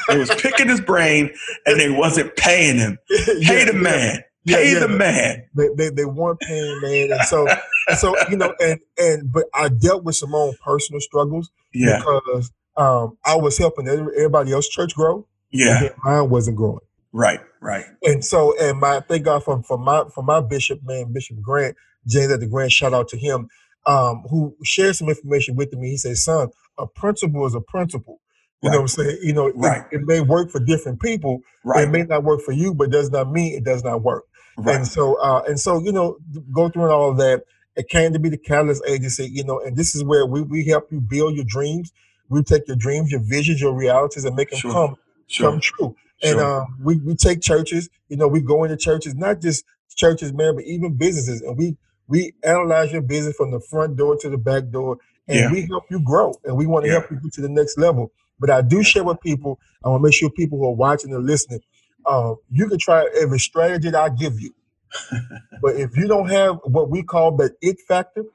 They 0.07 0.17
was 0.17 0.29
picking 0.29 0.67
his 0.67 0.81
brain 0.81 1.33
and 1.65 1.79
they 1.79 1.89
wasn't 1.89 2.35
paying 2.35 2.77
him. 2.77 2.97
Pay 3.09 3.65
the 3.65 3.73
man. 3.73 4.23
Yeah, 4.45 4.57
Pay 4.57 4.73
yeah, 4.73 4.79
the 4.79 4.87
man. 4.89 5.45
They, 5.55 5.69
they, 5.75 5.89
they 5.89 6.05
weren't 6.05 6.39
paying 6.39 6.81
man. 6.81 7.11
And 7.11 7.21
so 7.21 7.47
so 7.97 8.15
you 8.29 8.37
know, 8.37 8.53
and 8.59 8.79
and 8.97 9.31
but 9.31 9.45
I 9.53 9.69
dealt 9.69 10.03
with 10.03 10.15
some 10.15 10.35
own 10.35 10.53
personal 10.63 10.99
struggles 10.99 11.49
yeah. 11.73 11.99
because 11.99 12.51
um 12.75 13.17
I 13.25 13.35
was 13.35 13.57
helping 13.57 13.87
everybody 13.87 14.51
else 14.51 14.67
church 14.67 14.95
grow. 14.95 15.27
Yeah. 15.51 15.89
mine 16.03 16.29
wasn't 16.29 16.57
growing. 16.57 16.79
Right, 17.13 17.39
right. 17.61 17.85
And 18.01 18.25
so 18.25 18.57
and 18.59 18.79
my 18.79 18.99
thank 19.01 19.25
God 19.25 19.43
for 19.43 19.61
for 19.63 19.77
my 19.77 20.03
for 20.13 20.23
my 20.23 20.41
bishop, 20.41 20.81
man, 20.83 21.13
Bishop 21.13 21.39
Grant, 21.41 21.77
James 22.07 22.31
at 22.31 22.39
the 22.39 22.47
Grant, 22.47 22.71
shout 22.71 22.93
out 22.93 23.07
to 23.09 23.17
him, 23.17 23.47
um, 23.85 24.23
who 24.29 24.55
shared 24.63 24.95
some 24.95 25.09
information 25.09 25.55
with 25.55 25.71
me. 25.73 25.91
He 25.91 25.97
said, 25.97 26.17
son, 26.17 26.49
a 26.77 26.87
principle 26.87 27.45
is 27.45 27.53
a 27.53 27.61
principle. 27.61 28.19
You 28.63 28.69
right. 28.69 28.75
know 28.75 28.81
what 28.81 28.97
I'm 28.97 29.05
saying? 29.05 29.17
You 29.21 29.33
know, 29.33 29.51
right. 29.51 29.83
it, 29.91 29.97
it, 29.97 30.07
may 30.07 30.21
work 30.21 30.49
for 30.49 30.59
different 30.59 31.01
people. 31.01 31.41
Right. 31.65 31.83
It 31.83 31.91
may 31.91 32.03
not 32.03 32.23
work 32.23 32.39
for 32.41 32.53
you, 32.53 32.73
but 32.73 32.91
does 32.91 33.11
not 33.11 33.29
mean 33.29 33.53
it 33.53 33.65
does 33.65 33.83
not 33.83 34.01
work. 34.01 34.23
Right. 34.57 34.77
And 34.77 34.87
so, 34.87 35.15
uh, 35.15 35.43
and 35.47 35.59
so, 35.59 35.79
you 35.83 35.91
know, 35.91 36.17
go 36.53 36.69
through 36.69 36.83
and 36.83 36.91
all 36.91 37.11
of 37.11 37.17
that. 37.17 37.43
It 37.75 37.89
came 37.89 38.13
to 38.13 38.19
be 38.19 38.29
the 38.29 38.37
Catalyst 38.37 38.83
Agency, 38.87 39.27
you 39.29 39.43
know, 39.43 39.59
and 39.59 39.75
this 39.75 39.95
is 39.95 40.03
where 40.03 40.25
we, 40.25 40.43
we 40.43 40.63
help 40.65 40.91
you 40.91 41.01
build 41.01 41.35
your 41.35 41.43
dreams. 41.43 41.91
We 42.29 42.41
take 42.43 42.67
your 42.67 42.77
dreams, 42.77 43.11
your 43.11 43.19
visions, 43.21 43.59
your 43.59 43.73
realities, 43.73 44.23
and 44.25 44.35
make 44.35 44.51
them 44.51 44.59
sure. 44.59 44.71
come 44.71 44.95
sure. 45.27 45.51
come 45.51 45.59
true. 45.59 45.95
Sure. 46.23 46.31
And 46.31 46.39
um, 46.39 46.77
we 46.81 46.97
we 46.97 47.15
take 47.15 47.41
churches, 47.41 47.89
you 48.07 48.15
know, 48.15 48.27
we 48.27 48.41
go 48.41 48.63
into 48.63 48.77
churches, 48.77 49.15
not 49.15 49.41
just 49.41 49.65
churches, 49.95 50.31
man, 50.31 50.55
but 50.55 50.63
even 50.63 50.95
businesses, 50.95 51.41
and 51.41 51.57
we 51.57 51.75
we 52.07 52.33
analyze 52.43 52.91
your 52.91 53.01
business 53.01 53.35
from 53.35 53.51
the 53.51 53.59
front 53.59 53.97
door 53.97 54.15
to 54.17 54.29
the 54.29 54.37
back 54.37 54.69
door, 54.69 54.99
and 55.27 55.39
yeah. 55.39 55.51
we 55.51 55.67
help 55.67 55.85
you 55.89 55.99
grow, 55.99 56.33
and 56.45 56.55
we 56.55 56.65
want 56.65 56.85
to 56.85 56.91
yeah. 56.91 56.99
help 56.99 57.11
you 57.11 57.17
get 57.17 57.33
to 57.33 57.41
the 57.41 57.49
next 57.49 57.77
level. 57.77 58.11
But 58.43 58.49
I 58.49 58.61
do 58.61 58.83
share 58.83 59.05
with 59.05 59.21
people. 59.21 59.57
I 59.85 59.87
want 59.87 60.01
to 60.01 60.03
make 60.03 60.13
sure 60.13 60.29
people 60.29 60.57
who 60.57 60.65
are 60.65 60.75
watching 60.75 61.13
and 61.13 61.25
listening, 61.25 61.61
uh, 62.05 62.33
you 62.49 62.67
can 62.67 62.77
try 62.77 63.07
every 63.17 63.39
strategy 63.39 63.89
that 63.89 64.01
I 64.01 64.09
give 64.09 64.37
you. 64.37 64.53
but 65.61 65.77
if 65.77 65.95
you 65.95 66.09
don't 66.09 66.29
have 66.29 66.57
what 66.65 66.89
we 66.89 67.03
call 67.03 67.37
the 67.37 67.55
it 67.61 67.79
factor, 67.87 68.25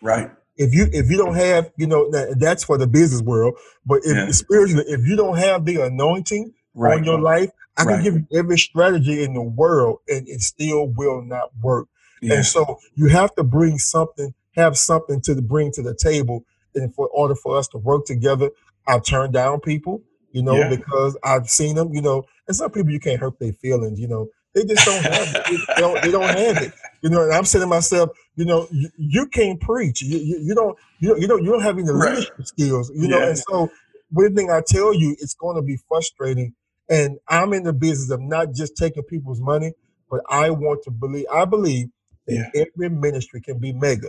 right? 0.00 0.30
If 0.56 0.72
you 0.72 0.86
if 0.92 1.10
you 1.10 1.18
don't 1.18 1.34
have, 1.34 1.70
you 1.76 1.86
know, 1.86 2.10
that's 2.38 2.64
for 2.64 2.78
the 2.78 2.86
business 2.86 3.20
world. 3.20 3.54
But 3.84 3.98
if 4.04 4.16
yeah. 4.16 4.30
spiritually, 4.30 4.84
if 4.88 5.06
you 5.06 5.14
don't 5.14 5.36
have 5.36 5.66
the 5.66 5.82
anointing 5.82 6.54
right. 6.72 6.96
on 6.96 7.04
your 7.04 7.20
life, 7.20 7.50
I 7.76 7.82
right. 7.82 7.94
can 7.96 8.02
give 8.02 8.14
you 8.14 8.38
every 8.38 8.56
strategy 8.58 9.22
in 9.22 9.34
the 9.34 9.42
world, 9.42 9.98
and 10.08 10.26
it 10.26 10.40
still 10.40 10.88
will 10.88 11.20
not 11.20 11.50
work. 11.62 11.86
Yeah. 12.22 12.36
And 12.36 12.46
so 12.46 12.78
you 12.94 13.08
have 13.08 13.34
to 13.34 13.42
bring 13.42 13.76
something, 13.76 14.32
have 14.56 14.78
something 14.78 15.20
to 15.26 15.42
bring 15.42 15.70
to 15.72 15.82
the 15.82 15.94
table, 15.94 16.46
in 16.74 16.90
for 16.90 17.08
order 17.08 17.34
for 17.34 17.56
us 17.56 17.68
to 17.68 17.78
work 17.78 18.06
together. 18.06 18.50
I've 18.86 19.04
turned 19.04 19.32
down 19.32 19.60
people, 19.60 20.02
you 20.32 20.42
know, 20.42 20.56
yeah. 20.56 20.68
because 20.70 21.16
I've 21.24 21.48
seen 21.48 21.76
them, 21.76 21.92
you 21.94 22.02
know, 22.02 22.24
and 22.48 22.56
some 22.56 22.70
people 22.70 22.90
you 22.90 23.00
can't 23.00 23.20
hurt 23.20 23.38
their 23.38 23.52
feelings, 23.52 24.00
you 24.00 24.08
know. 24.08 24.28
They 24.54 24.64
just 24.64 24.84
don't 24.84 25.02
have 25.04 25.34
it. 25.36 25.60
They 25.76 25.80
don't, 25.80 26.02
they 26.02 26.10
don't 26.10 26.28
have 26.28 26.56
it. 26.62 26.72
You 27.02 27.10
know, 27.10 27.22
and 27.22 27.32
I'm 27.32 27.44
saying 27.44 27.62
to 27.62 27.68
myself, 27.68 28.10
you 28.34 28.44
know, 28.44 28.66
you, 28.72 28.88
you 28.98 29.26
can't 29.26 29.60
preach. 29.60 30.02
You, 30.02 30.18
you, 30.18 30.38
you 30.42 30.54
don't 30.56 30.76
you 30.98 31.08
don't 31.10 31.20
you 31.20 31.28
don't 31.28 31.44
you 31.44 31.50
don't 31.52 31.62
have 31.62 31.78
any 31.78 31.88
Right. 31.88 32.10
leadership 32.16 32.34
skills. 32.46 32.90
You 32.94 33.08
know, 33.08 33.18
Yeah. 33.20 33.28
and 33.28 33.38
so 33.38 33.70
one 34.10 34.34
thing 34.34 34.50
I 34.50 34.60
tell 34.66 34.92
you, 34.92 35.14
it's 35.20 35.34
going 35.34 35.54
to 35.56 35.62
be 35.62 35.78
frustrating. 35.88 36.54
And 36.88 37.18
I'm 37.28 37.52
in 37.52 37.62
the 37.62 37.72
business 37.72 38.10
of 38.10 38.20
not 38.20 38.52
just 38.52 38.76
taking 38.76 39.04
people's 39.04 39.40
money, 39.40 39.72
but 40.10 40.22
I 40.28 40.50
want 40.50 40.82
to 40.84 40.90
believe. 40.90 41.26
I 41.32 41.44
believe 41.44 41.90
that 42.26 42.50
every 42.54 42.88
ministry 42.90 43.40
can 43.40 43.60
be 43.60 43.72
mega. 43.72 44.08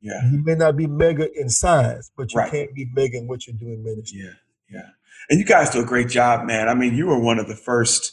Yeah. 0.00 0.20
You 0.30 0.42
may 0.44 0.54
not 0.54 0.76
be 0.76 0.86
mega 0.86 1.28
in 1.38 1.48
size, 1.50 2.10
but 2.16 2.32
you 2.32 2.38
Right. 2.38 2.50
can't 2.50 2.74
be 2.74 2.86
mega 2.94 3.18
in 3.18 3.26
what 3.26 3.46
you're 3.46 3.56
doing 3.56 3.82
ministry. 3.84 4.20
Yeah, 4.24 4.32
yeah. 4.70 4.86
And 5.28 5.38
you 5.38 5.44
guys 5.44 5.70
do 5.70 5.80
a 5.80 5.84
great 5.84 6.08
job, 6.08 6.46
man. 6.46 6.68
I 6.68 6.74
mean, 6.74 6.94
you 6.94 7.06
were 7.06 7.18
one 7.20 7.38
of 7.38 7.48
the 7.48 7.56
first 7.56 8.12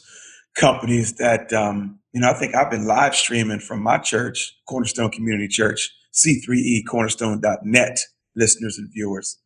companies 0.54 1.14
that, 1.14 1.52
um, 1.52 1.98
you 2.12 2.20
know, 2.20 2.30
I 2.30 2.34
think 2.34 2.54
I've 2.54 2.70
been 2.70 2.86
live 2.86 3.14
streaming 3.14 3.60
from 3.60 3.82
my 3.82 3.98
church, 3.98 4.56
Cornerstone 4.68 5.10
Community 5.10 5.48
Church, 5.48 5.90
C3E 6.12 6.84
Cornerstone.net 6.86 8.00
listeners 8.36 8.78
and 8.78 8.88
viewers. 8.92 9.38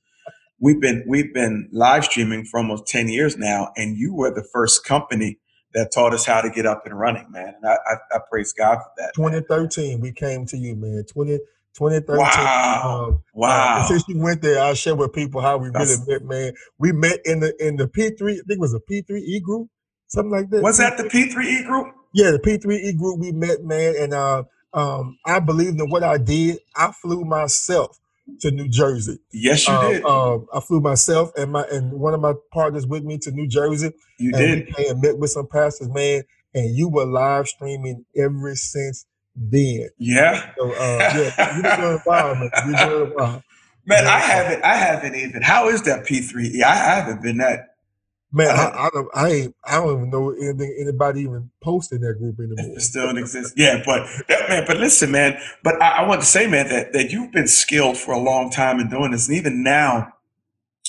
We've 0.60 0.80
been 0.80 1.04
we've 1.08 1.32
been 1.34 1.68
live 1.72 2.04
streaming 2.04 2.44
for 2.44 2.58
almost 2.58 2.86
10 2.86 3.08
years 3.08 3.36
now, 3.36 3.72
and 3.76 3.96
you 3.96 4.14
were 4.14 4.32
the 4.32 4.46
first 4.52 4.84
company 4.84 5.38
that 5.74 5.90
taught 5.92 6.12
us 6.12 6.24
how 6.26 6.40
to 6.40 6.50
get 6.50 6.66
up 6.66 6.82
and 6.86 6.98
running, 6.98 7.26
man. 7.30 7.54
And 7.56 7.66
I, 7.66 7.76
I, 7.86 8.16
I 8.16 8.18
praise 8.30 8.52
God 8.52 8.76
for 8.76 8.90
that. 8.98 9.12
2013, 9.16 10.00
we 10.00 10.12
came 10.12 10.44
to 10.46 10.56
you, 10.56 10.76
man. 10.76 11.04
20, 11.10 11.38
2013. 11.76 12.18
Wow. 12.18 13.04
Um, 13.08 13.14
uh, 13.14 13.18
Wow. 13.34 13.84
since 13.88 14.04
you 14.08 14.18
went 14.18 14.42
there, 14.42 14.60
I'll 14.62 14.74
share 14.74 14.94
with 14.94 15.12
people 15.12 15.40
how 15.40 15.56
we 15.58 15.68
really 15.70 15.96
met, 16.06 16.24
man. 16.24 16.52
We 16.78 16.92
met 16.92 17.20
in 17.24 17.40
the 17.40 17.54
in 17.66 17.76
the 17.76 17.86
P3, 17.88 18.32
I 18.32 18.34
think 18.34 18.44
it 18.48 18.58
was 18.60 18.74
a 18.74 18.80
P3E 18.80 19.42
group, 19.42 19.68
something 20.08 20.30
like 20.30 20.50
that. 20.50 20.62
Was 20.62 20.78
that 20.78 20.96
the 20.96 21.04
P3E 21.04 21.66
group? 21.66 21.88
Yeah, 22.14 22.30
the 22.32 22.38
P3E 22.38 22.98
group 22.98 23.18
we 23.20 23.32
met, 23.32 23.62
man, 23.64 23.94
and 23.98 24.12
uh, 24.12 24.42
um, 24.74 25.16
I 25.26 25.38
believed 25.40 25.80
in 25.80 25.88
what 25.90 26.02
I 26.02 26.18
did. 26.18 26.58
I 26.76 26.92
flew 27.00 27.24
myself 27.24 27.98
to 28.40 28.50
New 28.50 28.68
Jersey. 28.68 29.18
Yes, 29.32 29.66
you 29.66 29.74
Um, 29.74 29.92
did. 29.92 30.04
um, 30.04 30.46
I 30.54 30.60
flew 30.60 30.80
myself 30.80 31.30
and 31.36 31.52
my 31.52 31.64
and 31.72 31.92
one 31.92 32.14
of 32.14 32.20
my 32.20 32.34
partners 32.52 32.86
with 32.86 33.02
me 33.04 33.18
to 33.18 33.30
New 33.30 33.48
Jersey, 33.48 33.90
You 34.18 34.30
and 34.34 34.66
did. 34.66 34.78
and 34.90 35.00
met 35.02 35.18
with 35.18 35.30
some 35.30 35.46
pastors, 35.46 35.88
man. 35.88 36.22
And 36.54 36.76
you 36.76 36.88
were 36.90 37.06
live 37.06 37.48
streaming 37.48 38.04
ever 38.14 38.54
since 38.54 39.06
then. 39.36 39.88
Yeah. 39.98 40.52
So 40.58 40.70
uh, 40.72 40.98
yeah, 41.14 41.54
you've 41.54 41.62
been 41.62 41.80
doing 41.80 41.94
a 41.94 42.00
man. 42.04 42.42
You've 42.42 42.76
been 42.76 42.88
doing 42.88 43.12
a 43.12 43.14
while. 43.14 43.42
Man, 43.86 44.06
I 44.06 44.10
Yeah. 44.10 44.18
haven't. 44.20 44.64
I 44.64 44.74
haven't 44.76 45.14
even. 45.16 45.42
How 45.42 45.68
is 45.68 45.82
that 45.82 46.04
P3E? 46.06 46.62
I 46.62 46.74
haven't 46.74 47.22
been 47.22 47.38
that. 47.38 47.68
Man, 48.34 48.48
I 48.48 48.52
I, 48.52 48.64
don't- 48.64 48.74
I 48.76 48.88
don't, 48.92 49.08
I 49.14 49.28
ain't, 49.30 49.56
I 49.66 49.74
don't 49.76 49.96
even 49.96 50.10
know 50.10 50.30
anything 50.30 50.74
anybody 50.80 51.20
even 51.22 51.50
posted 51.62 52.00
that 52.00 52.14
group 52.14 52.38
anymore. 52.38 52.76
It 52.76 52.80
still 52.80 53.14
exists. 53.18 53.52
Yeah, 53.56 53.82
but 53.84 54.06
that 54.28 54.48
man. 54.48 54.64
But 54.66 54.78
listen, 54.78 55.10
man. 55.10 55.38
But 55.62 55.82
I, 55.82 55.98
I 56.02 56.08
want 56.08 56.20
to 56.22 56.26
say, 56.26 56.46
man, 56.46 56.68
that 56.68 56.92
that 56.94 57.10
you've 57.10 57.32
been 57.32 57.48
skilled 57.48 57.98
for 57.98 58.12
a 58.12 58.18
long 58.18 58.50
time 58.50 58.80
in 58.80 58.88
doing 58.88 59.10
this, 59.10 59.28
and 59.28 59.36
even 59.36 59.62
now, 59.62 60.12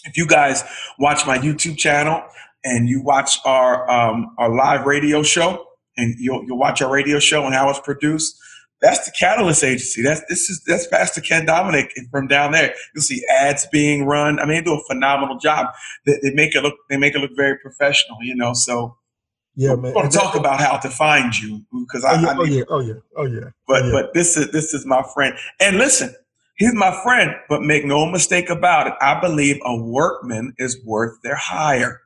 if 0.06 0.16
you 0.16 0.26
guys 0.28 0.64
watch 1.00 1.26
my 1.28 1.38
YouTube 1.38 1.78
channel 1.78 2.24
and 2.64 2.88
you 2.88 3.02
watch 3.02 3.40
our 3.44 3.90
um, 3.90 4.36
our 4.38 4.54
live 4.56 4.86
radio 4.86 5.22
show, 5.24 5.66
and 5.98 6.16
you'll 6.20 6.44
you'll 6.46 6.58
watch 6.58 6.82
our 6.82 6.92
radio 6.92 7.20
show 7.20 7.46
and 7.46 7.54
how 7.54 7.70
it's 7.70 7.80
produced. 7.80 8.36
That's 8.82 9.06
the 9.06 9.14
Catalyst 9.18 9.64
Agency. 9.64 10.02
That's 10.02 10.22
this 10.28 10.50
is 10.50 10.62
that's 10.68 10.88
Pastor 10.88 11.22
Ken 11.22 11.46
Dominic 11.46 11.94
from 12.12 12.28
down 12.28 12.52
there. 12.52 12.74
You'll 12.94 13.04
see 13.04 13.24
ads 13.40 13.66
being 13.72 14.06
run. 14.06 14.40
I 14.40 14.46
mean, 14.46 14.56
they 14.58 14.62
do 14.62 14.74
a 14.74 14.84
phenomenal 14.90 15.38
job. 15.38 15.68
They, 16.06 16.20
they 16.22 16.32
make 16.34 16.54
it 16.56 16.64
look 16.64 16.76
they 16.90 16.98
make 16.98 17.16
it 17.16 17.20
look 17.20 17.32
very 17.36 17.58
professional. 17.60 18.18
You 18.22 18.36
know, 18.36 18.54
so 18.54 18.98
Yeah, 19.56 19.72
we're 19.76 19.78
man. 19.84 19.94
going 19.94 20.10
to 20.10 20.18
talk 20.18 20.36
about 20.36 20.60
how 20.60 20.78
to 20.78 20.90
find 20.90 21.38
you 21.40 21.64
because 21.88 22.04
Oh 22.04 22.10
I, 22.10 22.22
yeah, 22.22 22.28
I 22.28 22.36
oh 22.38 22.44
yeah, 22.44 22.64
oh 22.70 22.80
yeah, 22.82 22.94
oh 23.16 23.26
yeah. 23.26 23.50
but 23.68 23.86
yeah. 23.86 23.92
but 23.94 24.14
this 24.14 24.36
is 24.36 24.52
this 24.52 24.74
is 24.74 24.86
my 24.86 25.02
friend. 25.14 25.34
And 25.62 25.78
listen, 25.78 26.14
he's 26.58 26.74
my 26.74 26.92
friend, 27.04 27.32
but 27.48 27.62
make 27.62 27.86
no 27.86 28.06
mistake 28.06 28.50
about 28.50 28.88
it. 28.88 28.94
I 29.00 29.22
believe 29.22 29.60
a 29.64 29.78
workman 29.82 30.56
is 30.58 30.78
worth 30.86 31.22
their 31.24 31.36
hire. 31.38 32.02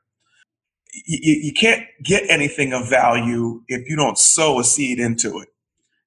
You, 1.06 1.36
you, 1.44 1.54
can't 1.54 1.84
get 2.04 2.24
anything 2.30 2.74
of 2.74 2.90
value 2.90 3.62
if 3.68 3.88
you 3.90 3.96
don't 3.96 4.18
sow 4.18 4.60
a 4.60 4.64
seed 4.64 5.00
into 5.00 5.40
it. 5.40 5.50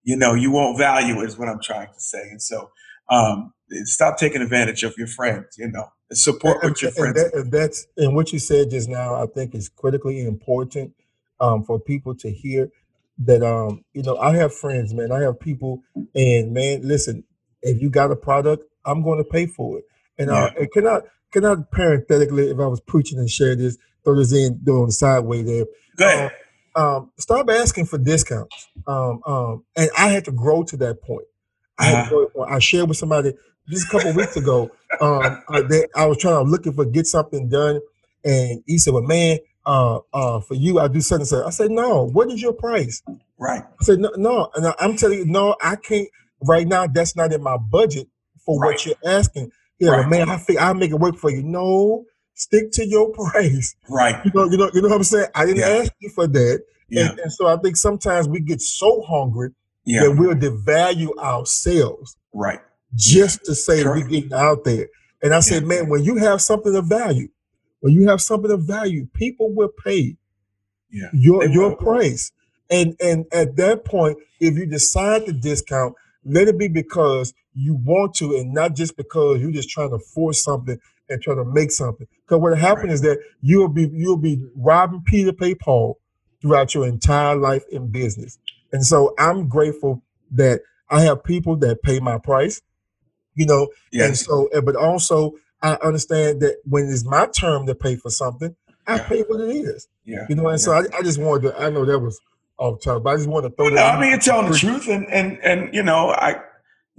You 0.03 0.17
know, 0.17 0.35
you 0.35 0.51
won't 0.51 0.79
value 0.79 1.21
it, 1.21 1.27
is 1.27 1.39
what 1.39 1.49
I'm 1.49 1.61
trying 1.63 1.89
to 1.89 2.01
say. 2.01 2.23
And 2.31 2.43
so, 2.43 2.71
um, 3.11 3.53
stop 3.85 4.19
taking 4.19 4.43
advantage 4.43 4.83
of 4.83 4.95
your 4.97 5.07
friends. 5.07 5.57
You 5.59 5.71
know, 5.71 5.93
support 6.13 6.63
and, 6.63 6.71
what 6.71 6.83
your 6.83 6.89
and 6.91 6.97
friends. 6.97 7.15
that, 7.17 7.35
and 7.35 7.53
that's 7.53 7.87
and 7.97 8.15
what 8.15 8.33
you 8.33 8.39
said 8.39 8.71
just 8.71 8.89
now 8.89 9.15
i 9.15 9.27
think 9.27 9.55
is 9.55 9.69
critically 9.69 10.25
important 10.25 10.93
um, 11.41 11.65
for 11.65 11.79
people 11.79 12.15
to 12.15 12.31
hear 12.31 12.71
that 13.19 13.43
um 13.43 13.85
you 13.93 14.03
know 14.03 14.17
i 14.19 14.35
have 14.35 14.55
friends 14.55 14.93
man 14.93 15.13
i 15.13 15.21
have 15.21 15.39
people 15.39 15.83
and 16.15 16.53
man 16.53 16.81
listen 16.87 17.25
if 17.63 17.81
you 17.81 17.91
got 17.91 18.11
a 18.11 18.17
product 18.17 18.65
i'm 18.85 19.03
going 19.03 19.19
to 19.19 19.25
pay 19.25 19.47
for 19.47 19.79
it 19.79 19.85
and 20.19 20.31
uh 20.31 20.51
and 20.59 20.71
can 20.73 20.87
i 20.87 21.01
can 21.33 21.45
i 21.45 21.55
parenthetically 21.71 22.51
if 22.51 22.59
i 22.59 22.67
was 22.67 22.81
preaching 22.81 23.19
and 23.19 23.31
share 23.31 23.55
this 23.57 23.77
throw 24.05 24.15
this 24.17 24.33
in 24.33 24.61
throw 24.65 24.81
on 24.83 24.87
the 24.87 24.93
sideway 24.93 25.43
there 25.43 25.65
Go 25.97 26.07
ahead. 26.07 26.33
um, 26.77 27.11
stop 27.19 27.51
asking 27.51 27.85
for 27.87 27.99
discounts. 27.99 28.69
Um, 28.87 29.21
um, 29.27 29.65
and 29.77 29.91
I 29.99 30.09
had 30.09 30.25
to 30.27 30.33
grow 30.33 30.63
to 30.63 30.77
that 30.79 31.03
point. 31.03 31.27
I 31.79 31.93
Uh-huh. 31.93 32.09
grow. 32.33 32.45
I 32.45 32.59
shared 32.59 32.89
with 32.89 32.97
somebody 32.97 33.35
just 33.69 33.89
a 33.89 33.91
couple 33.91 34.13
weeks 34.15 34.37
ago. 34.37 34.71
Um, 35.01 35.43
I, 35.51 35.61
they, 35.63 35.85
I 35.95 36.07
was 36.07 36.17
trying 36.19 36.43
to 36.43 36.51
looking 36.51 36.73
for 36.73 36.85
get 36.87 37.07
something 37.07 37.49
done, 37.51 37.81
and 38.25 38.63
he 38.67 38.79
said, 38.79 38.95
"Well, 38.95 39.03
man, 39.03 39.39
uh, 39.67 39.99
uh, 40.15 40.41
for 40.41 40.55
you, 40.55 40.79
I 40.79 40.89
do 40.89 41.01
something." 41.03 41.27
So 41.27 41.45
I 41.47 41.51
said, 41.51 41.71
"No, 41.71 42.05
what 42.05 42.31
is 42.31 42.41
your 42.41 42.55
price?" 42.55 43.03
Right. 43.39 43.63
I 43.63 43.85
said, 43.85 43.99
"No, 43.99 44.11
no," 44.17 44.51
and 44.55 44.67
I- 44.67 44.75
I'm 44.79 44.97
telling 44.97 45.19
you, 45.19 45.27
no, 45.27 45.57
I 45.61 45.77
can't 45.77 46.09
right 46.47 46.67
now. 46.67 46.87
That's 46.87 47.15
not 47.17 47.33
in 47.33 47.43
my 47.43 47.59
budget 47.59 48.09
for 48.47 48.59
Right. 48.59 48.69
what 48.69 48.87
you're 48.87 48.95
asking. 49.05 49.51
Yeah, 49.81 49.91
Right. 49.93 50.09
man, 50.09 50.29
I 50.31 50.37
think 50.37 50.61
I'll 50.61 50.75
make 50.75 50.91
it 50.91 51.01
work 51.01 51.17
for 51.17 51.31
you. 51.31 51.43
No, 51.43 52.05
stick 52.35 52.71
to 52.73 52.87
your 52.87 53.11
price. 53.13 53.75
Right. 53.89 54.23
You 54.25 54.31
know, 54.35 54.45
you 54.51 54.57
know, 54.59 54.71
you 54.75 54.83
know 54.83 54.89
what 54.89 54.97
I'm 54.97 55.05
saying. 55.05 55.29
I 55.35 55.47
didn't 55.47 55.61
Yeah. 55.61 55.83
ask 55.83 55.93
you 56.01 56.11
for 56.11 56.27
that. 56.29 56.63
Yeah. 56.89 57.11
And, 57.11 57.21
and 57.21 57.33
so 57.33 57.47
I 57.47 57.57
think 57.57 57.77
sometimes 57.77 58.29
we 58.29 58.41
get 58.41 58.61
so 58.61 59.03
hungry 59.03 59.51
Yeah. 59.85 60.03
that 60.05 60.13
we'll 60.13 60.35
devalue 60.35 61.17
ourselves 61.19 62.17
Right. 62.35 62.61
just 62.95 63.45
to 63.47 63.55
say 63.55 63.83
we're 63.85 64.07
getting 64.07 64.33
out 64.33 64.65
there. 64.65 64.89
And 65.23 65.35
I 65.35 65.41
said, 65.41 65.63
Yeah. 65.63 65.69
man, 65.69 65.89
when 65.89 66.03
you 66.05 66.17
have 66.17 66.41
something 66.43 66.75
of 66.77 66.87
value, 66.87 67.29
when 67.81 67.93
you 67.95 68.07
have 68.09 68.21
something 68.21 68.51
of 68.51 68.63
value, 68.65 69.07
people 69.15 69.53
will 69.55 69.71
pay 69.85 70.17
Yeah. 70.91 71.09
your 71.15 71.47
They 71.47 71.53
your 71.55 71.71
will. 71.71 71.77
price. 71.77 72.33
And 72.71 72.97
and 73.01 73.25
at 73.33 73.57
that 73.57 73.85
point, 73.85 74.19
if 74.41 74.55
you 74.57 74.67
decide 74.67 75.27
to 75.27 75.33
discount, 75.33 75.95
let 76.25 76.49
it 76.49 76.59
be 76.59 76.69
because 76.69 77.33
you 77.55 77.75
want 77.75 78.15
to, 78.17 78.37
and 78.37 78.53
not 78.55 78.75
just 78.77 78.97
because 78.97 79.41
you're 79.41 79.51
just 79.51 79.69
trying 79.71 79.91
to 79.91 79.99
force 79.99 80.43
something 80.43 80.79
and 81.09 81.21
trying 81.23 81.39
to 81.39 81.45
make 81.45 81.71
something. 81.73 82.07
Because 82.27 82.41
what 82.41 82.57
happened 82.59 82.89
Right. 82.89 82.95
is 82.95 83.01
that 83.03 83.19
you'll 83.41 83.69
be 83.69 83.89
you'll 83.93 84.17
be 84.17 84.45
robbing 84.57 85.03
Peter 85.05 85.33
pay 85.33 85.55
Paul 85.55 85.99
throughout 86.41 86.75
your 86.75 86.87
entire 86.87 87.37
life 87.37 87.65
in 87.71 87.89
business. 87.89 88.39
And 88.73 88.85
so 88.87 89.15
I'm 89.19 89.49
grateful 89.49 90.03
that 90.33 90.61
I 90.89 91.03
have 91.03 91.25
people 91.25 91.57
that 91.57 91.83
pay 91.83 92.01
my 92.01 92.19
price, 92.19 92.63
you 93.35 93.47
know, 93.47 93.69
and 93.93 94.17
so 94.17 94.49
but 94.65 94.77
also 94.77 95.35
I 95.63 95.75
understand 95.83 96.41
that 96.41 96.57
when 96.65 96.87
it's 96.89 97.05
my 97.05 97.27
turn 97.27 97.67
to 97.67 97.75
pay 97.75 97.97
for 97.97 98.11
something, 98.11 98.55
I 98.87 98.97
Yeah. 98.97 99.09
pay 99.09 99.21
what 99.23 99.41
it 99.41 99.51
is. 99.55 99.89
Yeah. 100.05 100.27
You 100.29 100.37
know, 100.37 100.49
and 100.49 100.61
so 100.61 100.73
I, 100.73 100.85
I 100.97 101.03
just 101.03 101.19
wanted 101.21 101.49
to, 101.51 101.61
I 101.61 101.69
know 101.71 101.85
that 101.85 101.99
was 101.99 102.19
off 102.59 102.81
topic, 102.83 103.03
but 103.05 103.11
I 103.11 103.17
just 103.17 103.29
wanted 103.29 103.51
to 103.51 103.57
throw 103.57 103.69
No, 103.69 103.75
that 103.77 103.95
I 103.97 104.01
mean 104.01 104.11
you're 104.11 104.19
telling 104.19 104.51
the 104.51 104.57
truth, 104.59 104.89
and 104.89 105.07
and 105.09 105.39
and 105.43 105.75
you 105.75 105.83
know, 105.83 106.11
I 106.11 106.41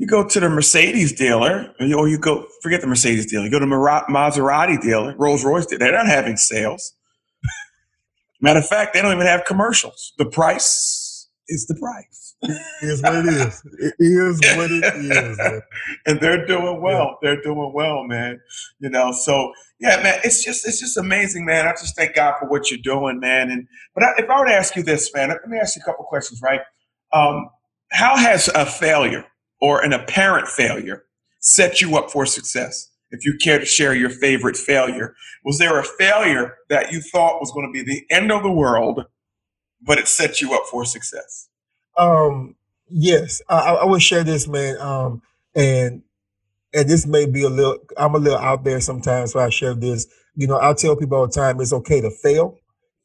you 0.01 0.07
go 0.07 0.27
to 0.27 0.39
the 0.39 0.49
Mercedes 0.49 1.13
dealer, 1.13 1.71
or 1.79 2.07
you, 2.07 2.17
go 2.17 2.47
forget 2.63 2.81
the 2.81 2.87
Mercedes 2.87 3.27
dealer, 3.27 3.45
you 3.45 3.51
go 3.51 3.59
to 3.59 3.67
Maserati 3.67 4.81
dealer, 4.81 5.15
Rolls 5.15 5.45
Royce 5.45 5.67
dealer. 5.67 5.77
They're 5.77 5.91
not 5.91 6.07
having 6.07 6.37
sales. 6.37 6.95
Matter 8.41 8.61
of 8.61 8.67
fact, 8.67 8.95
they 8.95 9.01
don't 9.03 9.13
even 9.13 9.27
have 9.27 9.45
commercials. 9.45 10.13
The 10.17 10.25
price 10.25 11.29
is 11.49 11.67
the 11.67 11.75
price, 11.75 12.35
It 12.41 12.89
is 12.89 13.03
what 13.03 13.13
it 13.13 13.25
is. 13.27 13.63
It 13.77 13.93
is 13.99 14.41
what 14.57 14.71
it 14.71 14.83
is. 15.05 15.37
man. 15.37 15.61
and 16.07 16.19
they're 16.19 16.47
doing 16.47 16.81
well. 16.81 17.19
They're 17.21 17.39
doing 17.43 17.71
well, 17.71 18.03
man. 18.03 18.41
You 18.79 18.89
know, 18.89 19.11
so 19.11 19.53
yeah, 19.79 20.01
man, 20.01 20.19
it's 20.23 20.43
just 20.43 20.67
it's 20.67 20.79
just 20.79 20.97
amazing, 20.97 21.45
man. 21.45 21.67
I 21.67 21.73
just 21.73 21.95
thank 21.95 22.15
God 22.15 22.37
for 22.39 22.49
what 22.49 22.71
you're 22.71 22.79
doing, 22.81 23.19
man. 23.19 23.51
And 23.51 23.67
but 23.93 24.03
I, 24.03 24.13
if 24.17 24.27
I 24.27 24.39
were 24.39 24.47
to 24.47 24.53
ask 24.53 24.75
you 24.75 24.81
this, 24.81 25.13
man, 25.13 25.29
let 25.29 25.47
me 25.47 25.59
ask 25.59 25.75
you 25.75 25.83
a 25.83 25.85
couple 25.85 26.05
questions, 26.05 26.41
right? 26.41 26.61
Um, 27.13 27.51
how 27.91 28.17
has 28.17 28.47
a 28.47 28.65
failure 28.65 29.25
or 29.61 29.83
an 29.83 29.93
apparent 29.93 30.47
failure 30.47 31.05
set 31.39 31.81
you 31.81 31.95
up 31.97 32.11
for 32.11 32.25
success? 32.25 32.89
If 33.11 33.25
you 33.25 33.37
care 33.37 33.59
to 33.59 33.65
share 33.65 33.93
your 33.93 34.09
favorite 34.09 34.57
failure, 34.57 35.15
was 35.43 35.57
there 35.57 35.77
a 35.77 35.83
failure 35.83 36.55
that 36.69 36.91
you 36.91 37.01
thought 37.01 37.39
was 37.39 37.51
going 37.51 37.67
to 37.67 37.71
be 37.71 37.83
the 37.83 38.05
end 38.09 38.31
of 38.31 38.41
the 38.41 38.51
world, 38.51 39.05
but 39.81 39.97
it 39.97 40.07
set 40.07 40.41
you 40.41 40.53
up 40.53 40.63
for 40.69 40.85
success? 40.85 41.49
Um, 41.97 42.55
yes, 42.89 43.41
I, 43.49 43.75
I 43.75 43.97
share 43.97 44.23
this, 44.23 44.47
man. 44.47 44.77
Um, 44.79 45.21
and 45.53 46.03
and 46.73 46.89
this 46.89 47.05
may 47.05 47.25
be 47.25 47.43
a 47.43 47.49
little, 47.49 47.79
I'm 47.97 48.15
a 48.15 48.17
little 48.17 48.39
out 48.39 48.63
there 48.63 48.79
sometimes, 48.79 49.33
so 49.33 49.39
I 49.39 49.49
share 49.49 49.73
this. 49.73 50.07
You 50.35 50.47
know, 50.47 50.57
I 50.61 50.73
tell 50.73 50.95
people 50.95 51.17
all 51.17 51.27
the 51.27 51.33
time, 51.33 51.59
it's 51.59 51.73
okay 51.73 51.99
to 51.99 52.09
fail. 52.09 52.57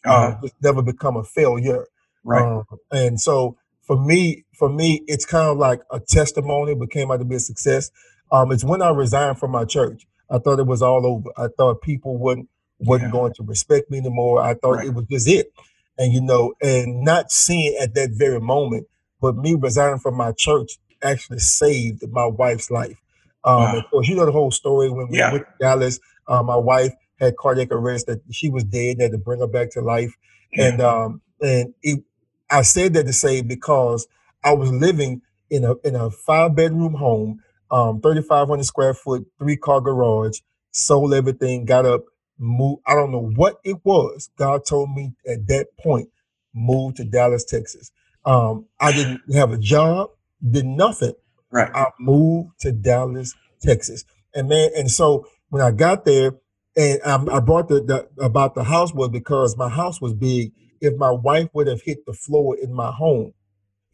Uh-huh. 0.04 0.14
Uh, 0.14 0.40
just 0.40 0.54
never 0.62 0.82
become 0.82 1.16
a 1.16 1.24
failure. 1.24 1.84
Right. 2.22 2.44
Um, 2.44 2.64
and 2.92 3.20
so 3.20 3.56
for 3.86 3.96
me, 3.96 4.44
for 4.58 4.68
me, 4.68 5.02
it's 5.06 5.24
kind 5.24 5.48
of 5.48 5.58
like 5.58 5.80
a 5.90 6.00
testimony, 6.00 6.74
but 6.74 6.90
came 6.90 7.10
out 7.10 7.18
to 7.18 7.24
be 7.24 7.36
a 7.36 7.40
success. 7.40 7.90
Um, 8.32 8.52
it's 8.52 8.64
when 8.64 8.82
I 8.82 8.90
resigned 8.90 9.38
from 9.38 9.52
my 9.52 9.64
church. 9.64 10.06
I 10.30 10.38
thought 10.38 10.58
it 10.58 10.66
was 10.66 10.82
all 10.82 11.06
over. 11.06 11.30
I 11.36 11.48
thought 11.56 11.82
people 11.82 12.18
wouldn't 12.18 12.48
wasn't 12.80 13.08
Yeah. 13.08 13.12
going 13.20 13.32
to 13.34 13.42
respect 13.42 13.90
me 13.90 13.98
anymore. 13.98 14.42
I 14.42 14.52
thought 14.54 14.72
Right. 14.76 14.86
it 14.88 14.94
was 14.94 15.06
just 15.10 15.28
it. 15.28 15.50
And 15.98 16.12
you 16.12 16.20
know, 16.20 16.52
and 16.62 17.02
not 17.02 17.30
seeing 17.30 17.74
at 17.80 17.94
that 17.94 18.10
very 18.12 18.40
moment, 18.40 18.86
but 19.20 19.36
me 19.36 19.54
resigning 19.54 19.98
from 19.98 20.14
my 20.14 20.32
church 20.32 20.72
actually 21.02 21.38
saved 21.38 22.02
my 22.10 22.26
wife's 22.26 22.70
life. 22.70 22.98
Um, 23.44 23.62
Wow. 23.62 23.76
of 23.78 23.84
course, 23.90 24.08
you 24.08 24.16
know 24.16 24.26
the 24.26 24.32
whole 24.32 24.50
story 24.50 24.90
when 24.90 25.08
we 25.08 25.18
Yeah. 25.18 25.32
went 25.32 25.44
to 25.46 25.52
Dallas. 25.60 26.00
Uh, 26.28 26.42
my 26.42 26.56
wife 26.56 26.92
had 27.20 27.36
cardiac 27.38 27.68
arrest; 27.70 28.06
that 28.08 28.20
she 28.30 28.50
was 28.50 28.64
dead. 28.64 28.98
They 28.98 29.04
had 29.04 29.12
to 29.12 29.18
bring 29.18 29.40
her 29.40 29.46
back 29.46 29.70
to 29.70 29.80
life. 29.80 30.12
Yeah. 30.52 30.66
And 30.68 30.80
um, 30.82 31.20
and 31.40 31.72
it, 31.82 32.02
I 32.50 32.62
said 32.62 32.94
that 32.94 33.06
to 33.06 33.12
say 33.12 33.42
because 33.42 34.06
I 34.44 34.54
was 34.54 34.72
living 34.72 35.22
in 35.50 35.64
a 35.64 35.74
in 35.84 35.94
a 35.96 36.10
five 36.10 36.56
bedroom 36.56 36.94
home, 36.94 37.40
um, 37.70 38.00
thirty 38.00 38.22
five 38.22 38.48
hundred 38.48 38.64
square 38.64 38.94
foot, 38.94 39.26
three 39.38 39.56
car 39.56 39.80
garage. 39.80 40.40
Sold 40.72 41.14
everything, 41.14 41.64
got 41.64 41.86
up, 41.86 42.04
moved. 42.38 42.82
I 42.86 42.94
don't 42.94 43.12
know 43.12 43.30
what 43.36 43.60
it 43.64 43.78
was. 43.84 44.30
God 44.38 44.64
told 44.66 44.90
me 44.94 45.14
at 45.28 45.46
that 45.48 45.68
point, 45.80 46.10
move 46.54 46.96
to 46.96 47.04
Dallas, 47.04 47.44
Texas. 47.44 47.90
Um, 48.24 48.66
I 48.80 48.92
didn't 48.92 49.22
have 49.34 49.52
a 49.52 49.58
job, 49.58 50.10
did 50.48 50.66
nothing. 50.66 51.14
Right. 51.50 51.70
I 51.74 51.86
moved 52.00 52.60
to 52.60 52.72
Dallas, 52.72 53.34
Texas, 53.62 54.04
and 54.34 54.48
man, 54.48 54.70
and 54.76 54.90
so 54.90 55.26
when 55.50 55.62
I 55.62 55.70
got 55.72 56.04
there, 56.04 56.32
and 56.76 57.00
I, 57.04 57.16
I 57.36 57.40
brought 57.40 57.68
the, 57.68 57.80
the 57.82 58.24
about 58.24 58.54
the 58.54 58.64
house 58.64 58.94
was 58.94 59.10
because 59.10 59.56
my 59.56 59.68
house 59.70 60.00
was 60.00 60.14
big. 60.14 60.52
If 60.80 60.96
my 60.96 61.10
wife 61.10 61.48
would 61.54 61.66
have 61.66 61.82
hit 61.82 62.06
the 62.06 62.12
floor 62.12 62.56
in 62.60 62.72
my 62.72 62.90
home, 62.92 63.32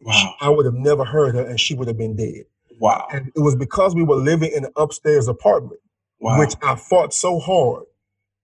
Wow. 0.04 0.34
I 0.40 0.48
would 0.50 0.66
have 0.66 0.74
never 0.74 1.04
heard 1.04 1.34
her, 1.36 1.42
and 1.46 1.60
she 1.60 1.74
would 1.74 1.88
have 1.88 1.98
been 1.98 2.16
dead. 2.16 2.44
Wow. 2.80 3.06
And 3.12 3.28
it 3.36 3.40
was 3.40 3.54
because 3.54 3.94
we 3.94 4.02
were 4.02 4.16
living 4.16 4.52
in 4.52 4.64
an 4.64 4.72
upstairs 4.76 5.28
apartment, 5.28 5.80
Wow. 6.20 6.38
which 6.40 6.54
I 6.62 6.74
fought 6.74 7.14
so 7.14 7.38
hard. 7.38 7.84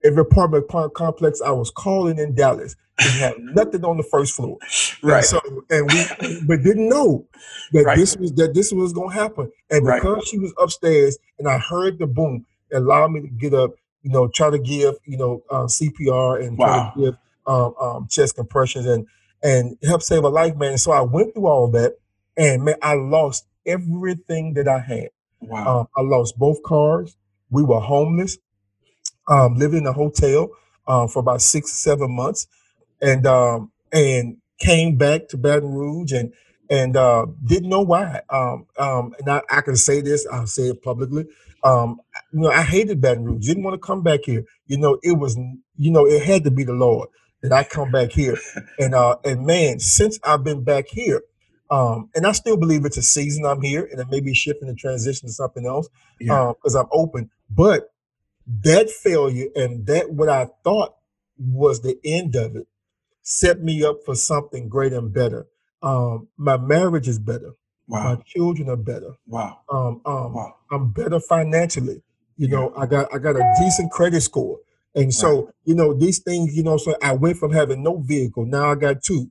Every 0.05 0.21
apartment 0.23 0.69
complex 0.95 1.41
I 1.43 1.51
was 1.51 1.71
calling 1.71 2.19
in 2.19 2.35
Dallas 2.35 2.77
and 2.99 3.11
had 3.11 3.35
nothing 3.41 3.85
on 3.85 3.97
the 3.97 4.05
first 4.05 4.35
floor. 4.35 4.59
And 5.03 5.11
right. 5.11 5.25
so, 5.25 5.41
and 5.71 5.91
we, 5.93 6.41
but 6.47 6.63
didn't 6.63 6.89
know 6.89 7.27
that 7.73 7.85
Right. 7.85 7.97
this 7.99 8.17
was 8.17 8.33
that 8.35 8.55
this 8.55 8.73
was 8.73 8.93
going 8.93 9.11
to 9.11 9.15
happen. 9.15 9.51
And 9.71 9.85
Right. 9.85 10.01
because 10.01 10.29
she 10.29 10.39
was 10.39 10.55
upstairs, 10.59 11.19
and 11.39 11.49
I 11.49 11.59
heard 11.59 11.99
the 11.99 12.07
boom, 12.07 12.47
it 12.71 12.77
allowed 12.77 13.11
me 13.13 13.23
to 13.23 13.29
get 13.29 13.55
up. 13.55 13.73
You 14.03 14.13
know, 14.13 14.29
try 14.29 14.51
to 14.51 14.59
give 14.61 14.95
you 15.07 15.19
know 15.19 15.43
uh, 15.51 15.65
CPR 15.67 16.41
and 16.47 16.57
Wow. 16.57 16.67
try 16.67 16.93
to 16.95 17.01
give 17.01 17.15
um, 17.49 17.75
um, 17.81 18.09
chest 18.11 18.37
compressions 18.37 18.87
and 18.87 19.09
and 19.43 19.79
help 19.85 20.03
save 20.03 20.25
a 20.25 20.31
life, 20.31 20.57
man. 20.57 20.79
So 20.79 20.93
I 20.93 21.03
went 21.03 21.35
through 21.35 21.49
all 21.49 21.69
that, 21.73 21.99
and 22.37 22.65
man, 22.65 22.77
I 22.83 22.95
lost 22.95 23.47
everything 23.67 24.55
that 24.55 24.69
I 24.69 24.81
had. 24.81 25.11
wow. 25.41 25.81
Um, 25.83 25.89
I 25.97 26.03
lost 26.03 26.39
both 26.39 26.63
cars. 26.65 27.17
We 27.51 27.65
were 27.65 27.81
homeless, 27.81 28.39
um, 29.29 29.57
living 29.57 29.81
in 29.81 29.87
a 29.89 29.95
hotel 29.95 30.51
uh, 30.87 31.09
for 31.09 31.21
about 31.21 31.43
six, 31.43 31.73
seven 31.73 32.15
months, 32.17 32.49
and 33.03 33.27
um, 33.27 33.73
and 33.93 34.39
came 34.59 34.97
back 34.97 35.29
to 35.31 35.39
Baton 35.39 35.73
Rouge 35.73 36.13
and 36.13 36.33
and 36.71 36.97
uh, 36.97 37.27
didn't 37.45 37.71
know 37.71 37.83
why. 37.83 38.23
Um, 38.31 38.67
um, 38.79 39.15
and 39.21 39.31
I, 39.31 39.43
I 39.51 39.61
can 39.63 39.77
say 39.77 40.01
this. 40.03 40.27
I'll 40.33 40.47
say 40.49 40.65
it 40.71 40.83
publicly. 40.83 41.27
Um, 41.65 42.01
you 42.33 42.41
know, 42.41 42.51
I 42.51 42.63
hated 42.63 43.01
Baton 43.01 43.25
Rouge. 43.25 43.47
Didn't 43.47 43.65
want 43.65 43.75
to 43.75 43.87
come 43.87 44.03
back 44.03 44.21
here. 44.25 44.45
You 44.67 44.79
know, 44.79 44.99
it 45.03 45.13
was. 45.19 45.39
You 45.79 45.93
know, 45.93 46.07
it 46.07 46.23
had 46.25 46.45
to 46.45 46.51
be 46.51 46.65
the 46.65 46.75
Lord 46.75 47.09
that 47.43 47.53
I 47.53 47.65
come 47.65 47.91
back 47.91 48.13
here. 48.13 48.39
And 48.79 48.95
uh, 48.95 49.17
and 49.25 49.47
man, 49.47 49.81
since 49.81 50.19
I've 50.25 50.45
been 50.45 50.65
back 50.65 50.87
here. 50.89 51.23
Um, 51.71 52.11
and 52.15 52.27
I 52.27 52.33
still 52.33 52.57
believe 52.57 52.87
it's 52.87 52.97
a 52.97 53.03
season 53.03 53.45
I'm 53.45 53.61
here, 53.61 53.87
and 53.91 54.01
it 54.01 54.09
may 54.11 54.21
be 54.21 54.35
shifting 54.35 54.69
and 54.71 54.79
transition 54.79 55.29
to 55.29 55.33
something 55.35 55.67
else 55.67 55.89
yeah. 56.19 56.53
because 56.57 56.75
I'm 56.75 56.89
open. 56.93 57.31
But 57.51 57.91
that 58.63 58.91
failure 58.91 59.49
and 59.55 59.87
that 59.87 60.11
what 60.11 60.29
I 60.31 60.49
thought 60.65 60.95
was 61.39 61.83
the 61.83 61.99
end 62.05 62.37
of 62.37 62.57
it 62.57 62.67
set 63.23 63.63
me 63.63 63.85
up 63.85 63.99
for 64.05 64.15
something 64.15 64.69
greater 64.69 64.99
and 64.99 65.13
better. 65.13 65.47
Um, 65.83 66.29
my 66.37 66.57
marriage 66.57 67.09
is 67.09 67.19
better. 67.19 67.53
Wow. 67.87 68.15
My 68.17 68.23
children 68.25 68.69
are 68.71 68.77
better. 68.77 69.13
Wow. 69.27 69.61
Um, 69.71 70.01
um, 70.07 70.35
Wow. 70.35 70.57
I'm 70.71 70.91
better 70.93 71.21
financially. 71.21 72.03
You 72.37 72.49
Yeah. 72.49 72.57
know, 72.57 72.75
I 72.77 72.87
got 72.87 73.15
I 73.15 73.19
got 73.19 73.37
a 73.37 73.55
decent 73.59 73.91
credit 73.93 74.23
score, 74.23 74.59
and 74.95 75.13
so 75.13 75.51
you 75.65 75.75
know 75.75 75.95
these 75.95 76.19
things. 76.21 76.57
You 76.57 76.63
know, 76.63 76.77
so 76.77 76.97
I 77.03 77.13
went 77.13 77.37
from 77.39 77.53
having 77.53 77.83
no 77.83 77.99
vehicle, 77.99 78.47
now 78.47 78.71
I 78.71 78.75
got 78.75 79.03
two. 79.03 79.31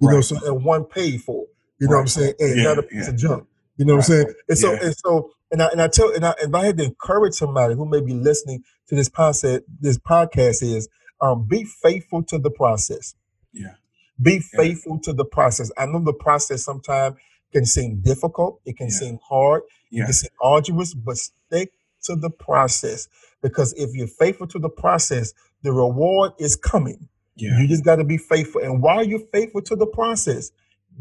You 0.00 0.10
know, 0.10 0.20
so 0.20 0.36
and 0.46 0.64
one 0.64 0.84
paid 0.84 1.22
for. 1.22 1.46
You 1.78 1.88
know 1.88 1.96
what 1.96 2.02
I'm 2.02 2.06
saying? 2.08 2.34
And 2.38 2.56
Yeah, 2.56 2.62
not 2.64 2.78
a 2.78 2.82
piece 2.82 3.04
yeah. 3.04 3.10
of 3.10 3.16
junk. 3.16 3.46
You 3.76 3.84
know 3.86 3.94
what 3.96 3.98
I'm 4.00 4.02
saying? 4.02 4.34
And 4.48 4.58
so 4.58 4.72
Yeah. 4.72 4.78
and 4.82 4.96
so 4.96 5.30
and 5.50 5.62
I 5.62 5.66
and 5.68 5.82
I 5.82 5.88
tell 5.88 6.14
and 6.14 6.24
I 6.24 6.34
if 6.40 6.54
I 6.54 6.64
had 6.66 6.76
to 6.78 6.84
encourage 6.84 7.34
somebody 7.34 7.74
who 7.74 7.86
may 7.86 8.00
be 8.00 8.14
listening 8.14 8.62
to 8.88 8.94
this 8.94 9.08
podcast, 9.08 9.62
this 9.80 9.98
podcast 9.98 10.62
is 10.62 10.88
um, 11.20 11.46
be 11.46 11.64
faithful 11.64 12.22
to 12.24 12.38
the 12.38 12.50
process. 12.50 13.14
Yeah. 13.52 13.74
Be 14.20 14.38
faithful 14.40 14.98
to 15.00 15.12
the 15.12 15.24
process. 15.24 15.70
I 15.78 15.86
know 15.86 16.02
the 16.02 16.12
process 16.14 16.64
sometimes 16.64 17.16
can 17.52 17.64
seem 17.66 18.00
difficult. 18.00 18.60
It 18.64 18.76
can 18.76 18.90
seem 18.90 19.18
hard. 19.26 19.62
It 19.90 20.04
can 20.04 20.12
seem 20.12 20.30
arduous, 20.40 20.94
but 20.94 21.16
stick 21.16 21.72
to 22.04 22.16
the 22.16 22.30
process 22.30 23.08
because 23.42 23.72
if 23.74 23.94
you're 23.94 24.06
faithful 24.08 24.46
to 24.48 24.58
the 24.58 24.68
process, 24.70 25.32
the 25.62 25.72
reward 25.72 26.32
is 26.38 26.56
coming. 26.56 27.08
Yeah. 27.36 27.58
You 27.60 27.68
just 27.68 27.84
got 27.84 27.96
to 27.96 28.04
be 28.04 28.18
faithful. 28.18 28.62
And 28.62 28.82
while 28.82 29.04
you're 29.04 29.26
faithful 29.32 29.62
to 29.62 29.76
the 29.76 29.86
process, 29.86 30.50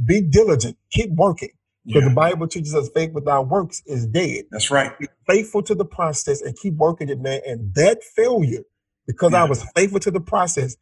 be 0.05 0.21
diligent. 0.21 0.77
Keep 0.91 1.11
working. 1.11 1.49
Because 1.85 2.03
Yeah. 2.03 2.09
the 2.09 2.15
Bible 2.15 2.47
teaches 2.47 2.75
us 2.75 2.89
faith 2.89 3.11
without 3.13 3.49
works 3.49 3.81
is 3.85 4.05
dead. 4.07 4.45
That's 4.51 4.71
right. 4.71 4.97
Be 4.99 5.07
faithful 5.27 5.63
to 5.63 5.75
the 5.75 5.85
process 5.85 6.41
and 6.41 6.55
keep 6.57 6.75
working 6.75 7.09
it, 7.09 7.19
man. 7.19 7.41
And 7.47 7.73
that 7.75 8.03
failure, 8.03 8.63
because 9.07 9.33
I 9.33 9.43
was 9.45 9.63
faithful 9.75 9.99
to 10.01 10.11
the 10.11 10.21
process, 10.21 10.77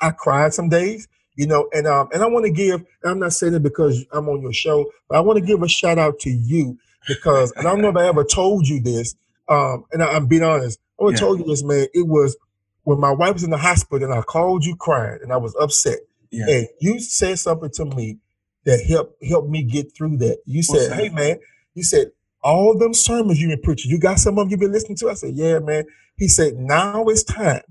I 0.00 0.10
cried 0.10 0.54
some 0.54 0.68
days, 0.68 1.08
you 1.36 1.46
know, 1.46 1.68
and 1.72 1.86
um, 1.86 2.08
and 2.12 2.22
I 2.22 2.26
want 2.26 2.46
to 2.46 2.50
give, 2.52 2.80
and 3.02 3.12
I'm 3.12 3.18
not 3.20 3.32
saying 3.34 3.54
it 3.54 3.62
because 3.62 4.04
I'm 4.12 4.28
on 4.28 4.42
your 4.42 4.52
show, 4.52 4.90
but 5.08 5.18
I 5.18 5.20
want 5.20 5.38
to 5.38 5.44
give 5.44 5.62
a 5.62 5.68
shout 5.68 5.98
out 5.98 6.18
to 6.20 6.30
you 6.30 6.78
because 7.06 7.52
and 7.52 7.66
I 7.68 7.70
don't 7.70 7.82
know 7.82 7.90
if 7.90 7.96
I 7.96 8.08
ever 8.08 8.24
told 8.24 8.66
you 8.68 8.80
this. 8.80 9.14
Um, 9.48 9.84
and 9.92 10.02
I, 10.02 10.08
I'm 10.08 10.26
being 10.26 10.42
honest. 10.42 10.78
I 11.00 11.04
would 11.04 11.14
Yeah. 11.14 11.20
told 11.20 11.38
you 11.40 11.46
this, 11.46 11.62
man. 11.62 11.86
It 11.94 12.06
was 12.06 12.36
when 12.84 13.00
my 13.00 13.10
wife 13.10 13.34
was 13.34 13.44
in 13.44 13.50
the 13.50 13.58
hospital 13.58 14.02
and 14.08 14.18
I 14.18 14.22
called 14.22 14.64
you 14.64 14.76
crying 14.76 15.18
and 15.22 15.32
I 15.32 15.36
was 15.36 15.54
upset. 15.60 15.98
Yeah. 16.30 16.46
And 16.48 16.68
you 16.80 17.00
said 17.00 17.38
something 17.38 17.70
to 17.74 17.84
me 17.84 18.18
that 18.64 18.80
helped 18.84 19.22
helped 19.24 19.48
me 19.48 19.62
get 19.62 19.94
through 19.96 20.18
that. 20.18 20.38
You 20.44 20.62
said, 20.62 20.90
that? 20.90 20.96
"Hey, 20.96 21.08
man," 21.08 21.38
you 21.74 21.82
said 21.82 22.12
all 22.42 22.76
them 22.76 22.92
sermons 22.94 23.40
you 23.40 23.48
been 23.48 23.60
preaching. 23.62 23.90
You 23.90 23.98
got 23.98 24.18
some 24.18 24.38
of 24.38 24.44
them 24.44 24.50
you've 24.50 24.60
been 24.60 24.72
listening 24.72 24.96
to. 24.98 25.10
I 25.10 25.14
said, 25.14 25.34
"Yeah, 25.34 25.58
man." 25.60 25.84
He 26.16 26.28
said, 26.28 26.56
"Now 26.56 27.04
it's 27.06 27.22
time 27.22 27.62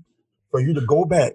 for 0.50 0.60
you 0.60 0.74
to 0.74 0.80
go 0.80 1.04
back 1.04 1.34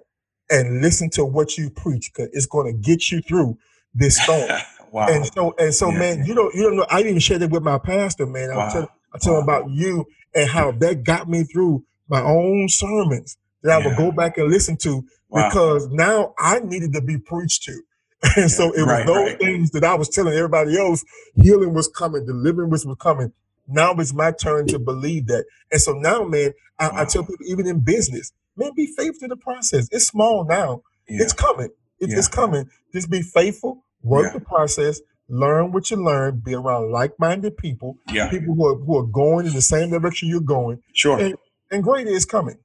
and 0.50 0.82
listen 0.82 1.08
to 1.10 1.24
what 1.24 1.56
you 1.56 1.70
preach 1.70 2.12
because 2.12 2.28
it's 2.32 2.46
going 2.46 2.66
to 2.72 2.78
get 2.78 3.10
you 3.10 3.22
through 3.22 3.56
this 3.94 4.16
storm." 4.20 4.50
wow. 4.92 5.06
And 5.08 5.26
so, 5.34 5.54
and 5.58 5.74
so, 5.74 5.90
Yeah. 5.90 5.98
man, 5.98 6.24
you 6.26 6.34
don't, 6.34 6.54
you 6.54 6.62
don't 6.64 6.76
know. 6.76 6.86
I 6.90 7.00
even 7.00 7.18
shared 7.18 7.42
it 7.42 7.50
with 7.50 7.62
my 7.62 7.78
pastor, 7.78 8.26
man. 8.26 8.50
I 8.50 8.56
Wow. 8.56 8.68
telling, 8.70 8.88
I 9.14 9.18
tell 9.18 9.36
him 9.38 9.44
about 9.44 9.70
you 9.70 10.06
and 10.34 10.48
how 10.50 10.72
that 10.72 11.04
got 11.04 11.28
me 11.28 11.44
through 11.44 11.84
my 12.08 12.22
own 12.22 12.68
sermons 12.68 13.36
that 13.62 13.80
I 13.82 13.86
would 13.86 13.96
go 13.96 14.12
back 14.12 14.38
and 14.38 14.50
listen 14.50 14.76
to 14.78 15.04
Wow. 15.30 15.48
because 15.48 15.88
now 15.90 16.34
I 16.38 16.60
needed 16.60 16.92
to 16.94 17.02
be 17.02 17.18
preached 17.18 17.64
to. 17.64 17.82
And 18.36 18.50
so 18.50 18.72
it 18.72 18.78
was 18.82 18.86
Right, 18.86 19.06
those 19.06 19.30
right. 19.30 19.38
things 19.40 19.70
that 19.72 19.84
I 19.84 19.94
was 19.94 20.08
telling 20.08 20.34
everybody 20.34 20.78
else, 20.78 21.04
healing 21.36 21.74
was 21.74 21.88
coming, 21.88 22.26
deliverance 22.26 22.84
was 22.86 22.96
coming. 23.00 23.32
Now 23.68 23.92
it's 23.94 24.14
my 24.14 24.32
turn 24.32 24.66
to 24.68 24.78
believe 24.78 25.26
that. 25.28 25.46
And 25.72 25.80
so 25.80 25.92
now, 25.92 26.24
man, 26.24 26.52
I, 26.78 27.02
I 27.02 27.04
tell 27.06 27.22
people, 27.24 27.46
even 27.46 27.66
in 27.66 27.80
business, 27.80 28.32
man, 28.56 28.72
be 28.76 28.86
faithful 28.86 29.20
to 29.20 29.28
the 29.28 29.36
process. 29.36 29.88
It's 29.92 30.06
small 30.06 30.44
now. 30.48 30.82
Yeah. 31.08 31.22
It's 31.22 31.32
coming. 31.34 31.70
It- 32.00 32.10
Yeah. 32.10 32.18
It's 32.18 32.28
coming. 32.28 32.68
Just 32.92 33.10
be 33.10 33.22
faithful, 33.22 33.84
work 34.02 34.26
Yeah. 34.32 34.38
the 34.38 34.44
process, 34.44 35.00
learn 35.28 35.72
what 35.72 35.90
you 35.90 35.96
learn, 35.96 36.40
be 36.44 36.54
around 36.54 36.90
like-minded 36.90 37.56
people, 37.56 37.96
yeah. 38.12 38.30
people 38.30 38.54
who 38.54 38.66
are, 38.66 38.76
who 38.76 38.96
are 38.98 39.06
going 39.06 39.46
in 39.46 39.52
the 39.52 39.62
same 39.62 39.90
direction 39.90 40.28
you're 40.28 40.40
going, 40.40 40.80
Sure. 40.92 41.18
and, 41.18 41.34
and 41.70 41.82
greater 41.82 42.10
is 42.10 42.24
coming. 42.24 42.58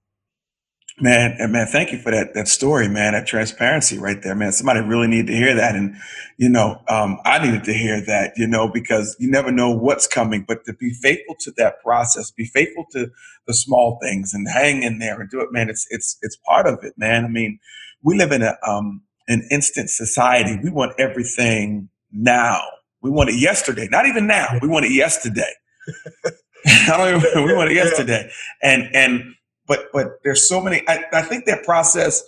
Man, 1.02 1.36
and 1.40 1.54
man, 1.54 1.66
thank 1.68 1.94
you 1.94 1.98
for 1.98 2.12
that 2.12 2.34
that 2.34 2.50
story, 2.50 2.90
man. 2.90 3.14
That 3.14 3.26
transparency 3.26 3.98
right 3.98 4.22
there, 4.22 4.36
man. 4.36 4.52
Somebody 4.52 4.82
really 4.82 5.08
needed 5.08 5.28
to 5.28 5.34
hear 5.34 5.56
that, 5.56 5.74
and 5.74 5.96
you 6.38 6.50
know, 6.50 6.82
um, 6.90 7.20
I 7.24 7.40
needed 7.40 7.64
to 7.66 7.74
hear 7.74 8.02
that, 8.02 8.34
you 8.36 8.46
know, 8.46 8.68
because 8.68 9.16
you 9.18 9.32
never 9.32 9.50
know 9.50 9.72
what's 9.72 10.08
coming. 10.08 10.44
But 10.46 10.66
to 10.66 10.74
be 10.74 10.92
faithful 10.92 11.36
to 11.42 11.54
that 11.56 11.82
process, 11.82 12.32
be 12.32 12.44
faithful 12.44 12.86
to 12.92 13.10
the 13.48 13.54
small 13.54 13.98
things, 14.02 14.34
and 14.34 14.46
hang 14.50 14.84
in 14.84 15.00
there 15.00 15.22
and 15.22 15.30
do 15.30 15.40
it, 15.40 15.54
man. 15.54 15.70
It's 15.70 15.88
it's 15.90 16.18
it's 16.22 16.36
part 16.46 16.68
of 16.68 16.80
it, 16.84 16.96
man. 16.98 17.24
I 17.24 17.30
mean, 17.30 17.60
we 18.04 18.18
live 18.18 18.34
in 18.34 18.42
a 18.42 18.58
um, 18.68 19.04
an 19.30 19.48
instant 19.50 19.90
society. 19.90 20.60
We 20.62 20.70
want 20.70 21.00
everything 21.00 21.88
now. 22.12 22.62
We 23.02 23.10
want 23.10 23.30
it 23.30 23.40
yesterday, 23.40 23.88
not 23.90 24.06
even 24.06 24.28
now. 24.28 24.48
We 24.62 24.68
want 24.68 24.86
it 24.86 24.92
yesterday. 24.92 25.52
I 26.66 26.98
don't 26.98 27.24
even. 27.24 27.46
We 27.46 27.54
want 27.54 27.72
it 27.72 27.76
yesterday, 27.76 28.30
and 28.62 28.90
and 28.94 29.24
but 29.68 29.86
but 29.94 30.20
there's 30.24 30.48
so 30.48 30.62
many. 30.62 30.84
I, 30.88 31.06
I 31.14 31.22
think 31.22 31.46
that 31.46 31.64
process. 31.64 32.22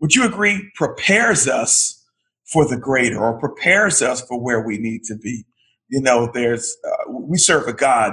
Would 0.00 0.14
you 0.14 0.24
agree? 0.26 0.70
Prepares 0.74 1.48
us 1.48 2.02
for 2.52 2.68
the 2.68 2.76
greater 2.76 3.18
or 3.18 3.38
prepares 3.38 4.02
us 4.02 4.20
for 4.20 4.40
where 4.40 4.64
we 4.64 4.78
need 4.78 5.02
to 5.04 5.16
be. 5.16 5.44
You 5.88 6.00
know, 6.00 6.30
there's 6.32 6.76
uh, 6.86 7.12
we 7.12 7.38
serve 7.38 7.66
a 7.66 7.72
God, 7.72 8.12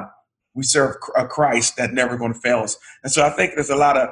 we 0.56 0.64
serve 0.64 0.96
a 1.16 1.28
Christ 1.28 1.78
that 1.78 1.94
never 1.94 2.18
going 2.18 2.34
to 2.34 2.40
fail 2.40 2.60
us, 2.60 2.78
and 3.04 3.12
so 3.12 3.24
I 3.24 3.30
think 3.30 3.54
there's 3.54 3.70
a 3.70 3.76
lot 3.76 3.98
of 3.98 4.10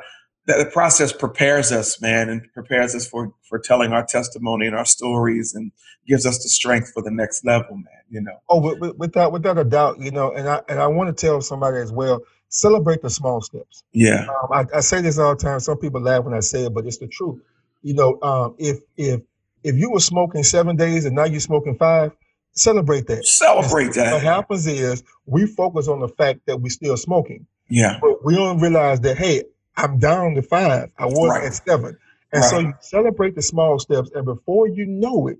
that 0.50 0.58
the 0.58 0.70
process 0.70 1.14
prepares 1.14 1.72
us, 1.72 2.02
man, 2.02 2.30
and 2.30 2.42
prepares 2.54 2.96
us 2.96 3.08
for 3.08 3.34
for 3.48 3.60
telling 3.60 3.94
our 3.94 4.06
testimony 4.06 4.68
and 4.68 4.76
our 4.76 4.86
stories, 4.86 5.54
and 5.54 5.72
gives 6.08 6.26
us 6.26 6.42
the 6.44 6.50
strength 6.50 6.92
for 6.94 7.02
the 7.02 7.12
next 7.12 7.46
level, 7.46 7.76
man. 7.76 7.86
You 8.10 8.22
know. 8.22 8.40
Oh, 8.50 8.94
without 8.98 9.32
without 9.32 9.58
a 9.58 9.64
doubt, 9.64 10.00
you 10.00 10.12
know, 10.12 10.32
and 10.32 10.50
I 10.50 10.62
and 10.68 10.80
I 10.80 10.88
want 10.88 11.16
to 11.16 11.20
tell 11.20 11.42
somebody 11.42 11.78
as 11.78 11.92
well 11.92 12.22
celebrate 12.50 13.02
the 13.02 13.10
small 13.10 13.42
steps. 13.42 13.84
Yeah. 13.94 14.26
Um, 14.26 14.52
I, 14.52 14.78
I, 14.78 14.80
say 14.82 15.02
this 15.02 15.18
all 15.18 15.36
the 15.36 15.42
time. 15.42 15.60
Some 15.60 15.78
people 15.78 16.02
laugh 16.02 16.24
when 16.24 16.34
I 16.34 16.40
say 16.40 16.66
it, 16.66 16.74
but 16.74 16.86
it's 16.86 16.98
the 16.98 17.08
truth. 17.08 17.42
You 17.82 17.94
know, 17.94 18.20
um, 18.22 18.56
if 18.58 18.80
if 18.98 19.22
if 19.64 19.76
you 19.76 19.92
were 19.92 20.00
smoking 20.00 20.44
seven 20.44 20.76
days 20.76 21.06
and 21.06 21.16
now 21.16 21.26
you're 21.26 21.40
smoking 21.40 21.76
five, 21.78 22.12
celebrate 22.54 23.08
that. 23.08 23.26
Celebrate 23.26 23.94
that. 23.94 24.14
What 24.14 24.22
happens 24.22 24.68
is 24.68 25.04
we 25.26 25.46
focus 25.46 25.88
on 25.88 26.00
the 26.00 26.10
fact 26.10 26.42
that 26.48 26.60
we're 26.60 26.70
still 26.70 26.98
smoking. 26.98 27.46
Yeah. 27.70 28.00
But 28.02 28.26
we 28.26 28.36
don't 28.36 28.60
realize 28.60 29.00
that 29.02 29.18
hey, 29.18 29.44
I'm 29.80 29.98
down 29.98 30.36
to 30.36 30.42
five. 30.42 30.92
I 30.98 31.06
was 31.06 31.30
right. 31.30 31.46
at 31.46 31.54
seven. 31.54 31.98
And 32.32 32.42
right. 32.42 32.50
so 32.50 32.60
you 32.60 32.74
celebrate 32.82 33.36
the 33.36 33.42
small 33.42 33.80
steps, 33.80 34.12
and 34.14 34.26
before 34.26 34.68
you 34.68 34.86
know 34.86 35.28
it, 35.28 35.40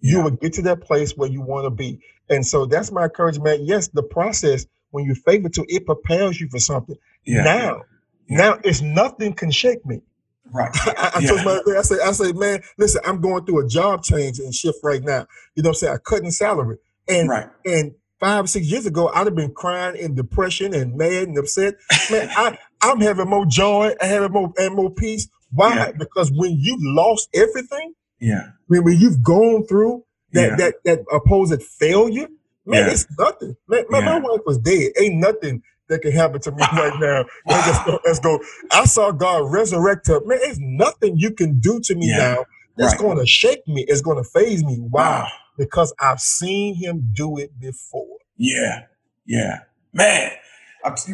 you 0.00 0.22
will 0.22 0.30
get 0.30 0.52
to 0.54 0.62
that 0.62 0.80
place 0.80 1.16
where 1.16 1.28
you 1.28 1.40
want 1.40 1.64
to 1.66 1.70
be. 1.70 2.00
And 2.30 2.46
so 2.46 2.66
that's 2.66 2.92
my 2.92 3.04
encouragement. 3.04 3.62
Yes, 3.64 3.88
the 3.88 4.02
process 4.02 4.66
when 4.90 5.04
you 5.04 5.14
favor 5.14 5.48
to 5.48 5.64
it 5.68 5.86
prepares 5.86 6.40
you 6.40 6.48
for 6.48 6.58
something. 6.58 6.96
Yeah. 7.24 7.42
Now, 7.42 7.82
yeah. 8.28 8.36
now 8.36 8.58
it's 8.64 8.80
nothing 8.80 9.32
can 9.32 9.50
shake 9.50 9.84
me. 9.84 10.02
Right. 10.50 10.70
I, 10.86 11.12
I, 11.14 11.18
yeah. 11.20 11.28
told 11.28 11.44
my 11.44 11.60
I 11.76 11.82
say, 11.82 11.96
I 12.00 12.12
say, 12.12 12.32
man, 12.32 12.62
listen, 12.78 13.00
I'm 13.04 13.20
going 13.20 13.44
through 13.44 13.66
a 13.66 13.68
job 13.68 14.02
change 14.02 14.38
and 14.38 14.54
shift 14.54 14.78
right 14.82 15.02
now. 15.02 15.26
You 15.54 15.62
know 15.62 15.70
what 15.70 15.76
I'm 15.76 15.80
saying? 15.80 15.94
I 15.94 15.98
cut 15.98 16.22
in 16.22 16.30
salary. 16.30 16.78
And 17.08 17.28
right. 17.28 17.48
and 17.64 17.94
five, 18.20 18.48
six 18.48 18.66
years 18.66 18.86
ago, 18.86 19.08
I'd 19.08 19.26
have 19.26 19.34
been 19.34 19.54
crying 19.54 19.96
in 19.96 20.14
depression 20.14 20.74
and 20.74 20.96
mad 20.96 21.28
and 21.28 21.38
upset. 21.38 21.74
Man, 22.10 22.28
I, 22.36 22.58
I'm 22.80 23.00
having 23.00 23.28
more 23.28 23.46
joy, 23.46 23.94
I 24.00 24.06
having 24.06 24.32
more 24.32 24.52
and 24.56 24.74
more 24.74 24.90
peace. 24.90 25.28
Why? 25.50 25.74
Yeah. 25.74 25.92
Because 25.98 26.30
when 26.34 26.56
you've 26.58 26.82
lost 26.82 27.28
everything, 27.34 27.94
yeah. 28.20 28.50
When, 28.66 28.84
when 28.84 28.98
you've 28.98 29.22
gone 29.22 29.66
through 29.66 30.04
that 30.32 30.50
yeah. 30.50 30.56
that 30.56 30.74
that 30.84 31.04
opposite 31.12 31.62
failure, 31.62 32.28
Man, 32.66 32.86
yeah. 32.86 32.92
it's 32.92 33.06
nothing. 33.18 33.56
Man, 33.66 33.84
my 33.88 34.18
wife 34.18 34.40
was 34.44 34.58
dead. 34.58 34.92
Ain't 35.00 35.16
nothing 35.16 35.62
that 35.88 36.02
can 36.02 36.12
happen 36.12 36.40
to 36.42 36.50
me 36.50 36.58
right 36.72 37.00
now. 37.00 37.24
Wow. 37.46 37.64
Let's, 37.66 37.84
go, 37.84 38.00
let's 38.04 38.18
go. 38.20 38.40
I 38.70 38.84
saw 38.84 39.10
God 39.10 39.50
resurrect 39.50 40.06
her. 40.08 40.20
Man, 40.24 40.38
there's 40.42 40.58
nothing 40.60 41.16
you 41.16 41.30
can 41.30 41.60
do 41.60 41.80
to 41.80 41.94
me 41.94 42.08
now 42.08 42.44
that's 42.76 42.92
right. 42.92 43.00
going 43.00 43.18
to 43.18 43.26
shake 43.26 43.66
me. 43.66 43.86
It's 43.88 44.02
going 44.02 44.22
to 44.22 44.28
phase 44.28 44.62
me. 44.62 44.76
Why? 44.76 45.20
Wow. 45.20 45.28
Because 45.56 45.94
I've 45.98 46.20
seen 46.20 46.74
him 46.74 47.10
do 47.14 47.38
it 47.38 47.58
before. 47.58 48.18
Yeah. 48.36 48.84
Yeah. 49.26 49.60
Man, 49.94 50.30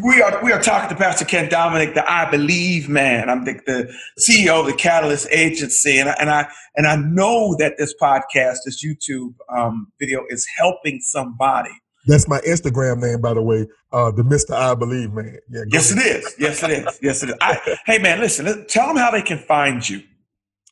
we 0.02 0.22
are 0.22 0.42
we 0.42 0.52
are 0.52 0.60
talking 0.60 0.88
to 0.88 0.96
Pastor 0.96 1.24
Ken 1.24 1.48
Dominic, 1.48 1.94
the 1.94 2.10
I 2.10 2.30
Believe 2.30 2.88
man. 2.88 3.30
I'm 3.30 3.44
the, 3.44 3.60
the 3.66 3.94
CEO 4.18 4.60
of 4.60 4.66
the 4.66 4.72
Catalyst 4.72 5.28
Agency, 5.30 5.98
and 5.98 6.08
I, 6.08 6.16
and 6.20 6.30
I 6.30 6.48
and 6.76 6.86
I 6.86 6.96
know 6.96 7.56
that 7.58 7.74
this 7.78 7.94
podcast, 8.00 8.58
this 8.64 8.84
YouTube 8.84 9.34
um, 9.54 9.92
video, 9.98 10.24
is 10.28 10.46
helping 10.58 11.00
somebody. 11.00 11.70
That's 12.06 12.28
my 12.28 12.40
Instagram 12.40 13.00
name, 13.00 13.20
by 13.20 13.34
the 13.34 13.42
way, 13.42 13.66
uh, 13.92 14.10
the 14.10 14.24
Mister 14.24 14.54
I 14.54 14.74
Believe 14.74 15.12
man. 15.12 15.38
Yeah, 15.50 15.62
yes, 15.68 15.90
it 15.92 15.98
is. 15.98 16.34
Yes, 16.38 16.62
it 16.62 16.70
is. 16.70 16.98
Yes, 17.02 17.22
it 17.22 17.30
is. 17.30 17.36
I, 17.40 17.78
hey, 17.86 17.98
man, 17.98 18.20
listen. 18.20 18.66
Tell 18.66 18.88
them 18.88 18.96
how 18.96 19.10
they 19.10 19.22
can 19.22 19.38
find 19.38 19.88
you. 19.88 20.02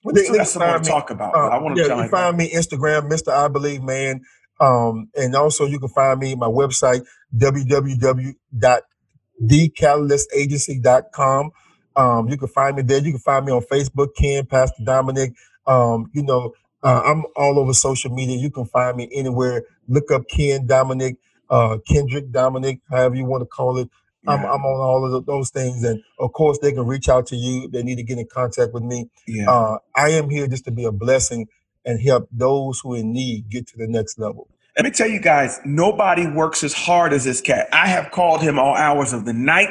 Well, 0.05 0.15
they, 0.15 0.29
that's 0.29 0.55
what 0.57 0.65
I 0.65 0.73
want 0.73 0.85
to 0.85 0.91
talk 0.91 1.11
about. 1.11 1.35
Uh, 1.35 1.49
I 1.49 1.59
want 1.59 1.77
to 1.77 1.83
yeah, 1.83 2.03
you 2.03 2.09
find 2.09 2.37
me 2.37 2.51
Instagram, 2.51 3.09
Mister 3.09 3.31
I 3.31 3.49
Believe 3.49 3.83
man. 3.83 4.21
Um, 4.61 5.09
and 5.17 5.35
also 5.35 5.65
you 5.67 5.81
can 5.81 5.89
find 5.89 6.21
me 6.21 6.35
my 6.37 6.47
website, 6.47 7.05
www.thecatalystagency.com. 9.43 11.51
Um, 11.95 12.29
you 12.29 12.39
can 12.39 12.49
find 12.49 12.77
me 12.77 12.83
there. 12.83 12.99
You 12.99 13.13
can 13.13 13.21
find 13.21 13.45
me 13.45 13.53
on 13.53 13.63
Facebook, 13.63 14.15
Ken, 14.17 14.47
Pastor 14.47 14.83
Dominic. 14.85 15.35
Um, 15.67 16.11
you 16.13 16.23
know, 16.23 16.55
uh, 16.83 17.03
I'm 17.05 17.25
all 17.37 17.59
over 17.59 17.73
social 17.73 18.11
media. 18.11 18.37
You 18.37 18.51
can 18.51 18.65
find 18.65 18.97
me 18.97 19.09
anywhere. 19.13 19.65
Look 19.89 20.11
up 20.11 20.27
Ken 20.29 20.67
Dominic, 20.67 21.17
uh, 21.51 21.79
Kendrick 21.87 22.33
Dominic, 22.33 22.81
however 22.91 23.15
you 23.15 23.25
want 23.25 23.43
to 23.43 23.47
call 23.47 23.79
it. 23.79 23.89
Yeah. 24.25 24.35
I'm, 24.35 24.41
I'm, 24.41 24.65
on 24.65 24.81
all 24.81 25.15
of 25.15 25.27
those 25.27 25.51
things. 25.51 25.85
And 25.85 26.03
of 26.19 26.33
course, 26.33 26.59
they 26.59 26.73
can 26.73 26.87
reach 26.87 27.09
out 27.09 27.27
to 27.27 27.37
you. 27.37 27.69
They 27.69 27.83
need 27.83 27.97
to 27.97 28.05
get 28.05 28.19
in 28.19 28.27
contact 28.27 28.73
with 28.73 28.85
me. 28.85 29.11
Yeah. 29.27 29.51
Uh, 29.51 29.79
I 29.97 30.11
am 30.11 30.31
here 30.31 30.47
just 30.47 30.65
to 30.67 30.71
be 30.71 30.85
a 30.85 30.93
blessing 30.93 31.49
and 31.85 32.01
help 32.01 32.29
those 32.31 32.81
who 32.81 32.95
in 32.95 33.13
need 33.13 33.51
get 33.51 33.67
to 33.69 33.77
the 33.77 33.89
next 33.89 34.19
level. 34.19 34.49
Let 34.77 34.87
me 34.87 34.91
tell 34.91 35.09
you 35.09 35.21
guys, 35.21 35.61
nobody 35.67 36.27
works 36.27 36.65
as 36.65 36.73
hard 36.73 37.13
as 37.13 37.25
this 37.25 37.43
cat. 37.43 37.69
I 37.73 37.89
have 37.89 38.11
called 38.11 38.43
him 38.43 38.59
all 38.59 38.75
hours 38.75 39.13
of 39.13 39.27
the 39.27 39.35
night. 39.35 39.69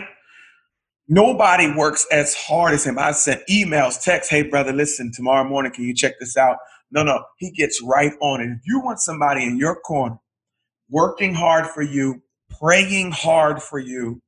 Nobody 1.08 1.72
works 1.76 2.08
as 2.12 2.36
hard 2.36 2.74
as 2.74 2.86
him. 2.86 3.00
I 3.00 3.12
sent 3.14 3.42
emails, 3.50 4.02
texts, 4.04 4.32
hey, 4.32 4.44
brother, 4.44 4.74
listen, 4.74 5.12
tomorrow 5.14 5.48
morning, 5.48 5.72
can 5.74 5.86
you 5.86 5.96
check 5.96 6.16
this 6.20 6.38
out? 6.38 6.58
No, 6.92 7.04
no, 7.04 7.24
he 7.38 7.52
gets 7.52 7.82
right 7.84 8.14
on 8.22 8.42
it. 8.42 8.46
If 8.52 8.62
you 8.66 8.82
want 8.82 9.00
somebody 9.00 9.46
in 9.46 9.58
your 9.58 9.76
corner 9.82 10.18
working 10.90 11.34
hard 11.36 11.68
for 11.68 11.82
you, 11.84 12.22
praying 12.62 13.12
hard 13.12 13.62
for 13.64 13.80
you, 13.80 14.22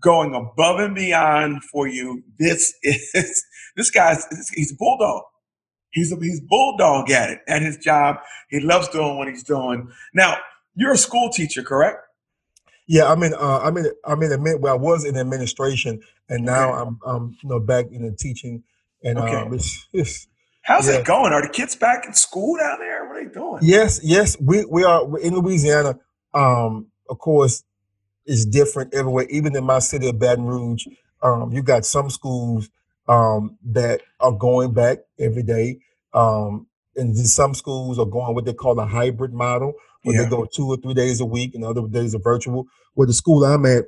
going 0.00 0.34
above 0.34 0.80
and 0.80 0.94
beyond 0.94 1.64
for 1.64 1.88
you, 1.88 2.22
this 2.38 2.74
is, 2.82 3.44
this 3.76 3.90
guy's, 3.90 4.26
he's 4.54 4.72
a 4.72 4.76
bulldog. 4.78 5.22
He's 5.94 6.12
a, 6.12 6.16
he's 6.16 6.40
bulldog 6.40 7.10
at 7.10 7.30
it 7.30 7.40
at 7.46 7.62
his 7.62 7.78
job. 7.78 8.16
He 8.50 8.60
loves 8.60 8.88
doing 8.88 9.16
what 9.16 9.28
he's 9.28 9.44
doing. 9.44 9.90
Now, 10.12 10.38
you're 10.74 10.92
a 10.92 10.98
school 10.98 11.30
teacher, 11.30 11.62
correct? 11.62 11.98
Yeah, 12.86 13.10
I'm 13.10 13.22
in. 13.22 13.32
Uh, 13.32 13.60
I'm 13.62 13.76
in. 13.76 13.86
I'm 14.04 14.22
in. 14.22 14.30
Admin, 14.30 14.60
well, 14.60 14.74
I 14.74 14.76
was 14.76 15.04
in 15.04 15.16
administration, 15.16 16.02
and 16.28 16.44
now 16.44 16.70
okay. 16.70 16.80
I'm. 16.80 16.98
I'm 17.06 17.36
you 17.42 17.48
know 17.48 17.60
back 17.60 17.86
in 17.90 18.02
the 18.02 18.12
teaching. 18.12 18.62
And 19.02 19.18
okay. 19.18 19.36
um, 19.36 19.54
it's, 19.54 19.86
it's 19.92 20.26
how's 20.62 20.88
yeah. 20.88 20.96
it 20.96 21.04
going? 21.06 21.32
Are 21.32 21.42
the 21.42 21.48
kids 21.48 21.76
back 21.76 22.06
in 22.06 22.12
school 22.14 22.58
down 22.58 22.78
there? 22.80 23.06
What 23.06 23.16
are 23.16 23.24
they 23.24 23.30
doing? 23.32 23.58
Yes, 23.62 24.00
yes. 24.02 24.36
We 24.40 24.64
we 24.64 24.84
are 24.84 25.18
in 25.18 25.34
Louisiana. 25.34 25.98
Um, 26.34 26.88
of 27.08 27.18
course, 27.18 27.64
it's 28.26 28.44
different 28.44 28.92
everywhere. 28.92 29.26
Even 29.30 29.54
in 29.56 29.64
my 29.64 29.78
city 29.78 30.08
of 30.08 30.18
Baton 30.18 30.44
Rouge, 30.44 30.86
um, 31.22 31.52
you 31.52 31.62
got 31.62 31.86
some 31.86 32.10
schools 32.10 32.68
um, 33.08 33.58
that 33.64 34.02
are 34.20 34.32
going 34.32 34.72
back 34.72 34.98
every 35.18 35.42
day. 35.42 35.78
Um, 36.12 36.66
and 36.96 37.16
some 37.16 37.54
schools 37.54 37.98
are 37.98 38.06
going 38.06 38.34
what 38.34 38.44
they 38.44 38.52
call 38.52 38.78
a 38.78 38.86
hybrid 38.86 39.32
model, 39.32 39.74
where 40.02 40.16
yeah. 40.16 40.24
they 40.24 40.30
go 40.30 40.46
two 40.46 40.68
or 40.68 40.76
three 40.76 40.94
days 40.94 41.20
a 41.20 41.24
week 41.24 41.54
and 41.54 41.64
other 41.64 41.86
days 41.88 42.14
are 42.14 42.20
virtual. 42.20 42.66
Where 42.94 43.06
the 43.06 43.12
school 43.12 43.44
I'm 43.44 43.66
at, 43.66 43.84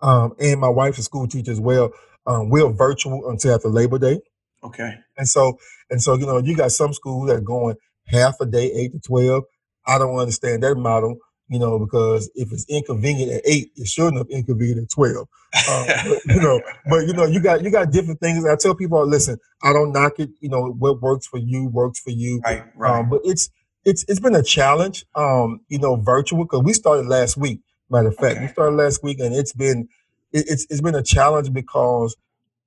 um, 0.00 0.34
and 0.38 0.60
my 0.60 0.68
wife's 0.68 0.98
a 0.98 1.02
school 1.02 1.26
teacher 1.26 1.52
as 1.52 1.60
well, 1.60 1.90
um, 2.26 2.50
we're 2.50 2.68
virtual 2.70 3.30
until 3.30 3.54
after 3.54 3.68
Labor 3.68 3.98
Day. 3.98 4.20
Okay. 4.62 4.94
And 5.16 5.26
so, 5.26 5.58
and 5.90 6.02
so, 6.02 6.14
you 6.14 6.26
know, 6.26 6.38
you 6.38 6.54
got 6.54 6.72
some 6.72 6.92
schools 6.92 7.28
that 7.28 7.36
are 7.36 7.40
going 7.40 7.76
half 8.06 8.40
a 8.40 8.46
day, 8.46 8.70
eight 8.72 8.92
to 8.92 9.00
twelve. 9.00 9.44
I 9.86 9.98
don't 9.98 10.18
understand 10.18 10.62
that 10.62 10.76
model 10.76 11.16
you 11.52 11.58
know, 11.58 11.78
because 11.78 12.30
if 12.34 12.50
it's 12.50 12.64
inconvenient 12.70 13.30
at 13.30 13.42
eight, 13.44 13.72
it 13.76 13.86
shouldn't 13.86 14.16
have 14.16 14.30
inconvenient 14.30 14.84
at 14.84 14.90
twelve. 14.90 15.28
Um, 15.70 15.86
but, 16.26 16.34
you 16.34 16.40
know, 16.40 16.62
but 16.88 17.06
you 17.06 17.12
know, 17.12 17.26
you 17.26 17.40
got 17.40 17.62
you 17.62 17.70
got 17.70 17.90
different 17.90 18.20
things. 18.20 18.46
I 18.46 18.56
tell 18.56 18.74
people, 18.74 19.06
listen, 19.06 19.38
I 19.62 19.74
don't 19.74 19.92
knock 19.92 20.14
it. 20.18 20.30
You 20.40 20.48
know, 20.48 20.70
what 20.70 21.02
works 21.02 21.26
for 21.26 21.36
you 21.36 21.66
works 21.66 22.00
for 22.00 22.08
you. 22.08 22.40
Right, 22.42 22.64
right. 22.74 23.00
Um, 23.00 23.10
but 23.10 23.20
it's 23.22 23.50
it's 23.84 24.02
it's 24.08 24.18
been 24.18 24.34
a 24.34 24.42
challenge. 24.42 25.04
Um, 25.14 25.60
you 25.68 25.78
know, 25.78 25.96
virtual 25.96 26.42
because 26.44 26.62
we 26.62 26.72
started 26.72 27.06
last 27.06 27.36
week. 27.36 27.60
Matter 27.90 28.08
of 28.08 28.16
fact, 28.16 28.36
okay. 28.36 28.46
we 28.46 28.48
started 28.48 28.76
last 28.76 29.02
week, 29.02 29.20
and 29.20 29.34
it's 29.34 29.52
been 29.52 29.90
it, 30.32 30.46
it's 30.48 30.66
it's 30.70 30.80
been 30.80 30.94
a 30.94 31.02
challenge 31.02 31.52
because 31.52 32.16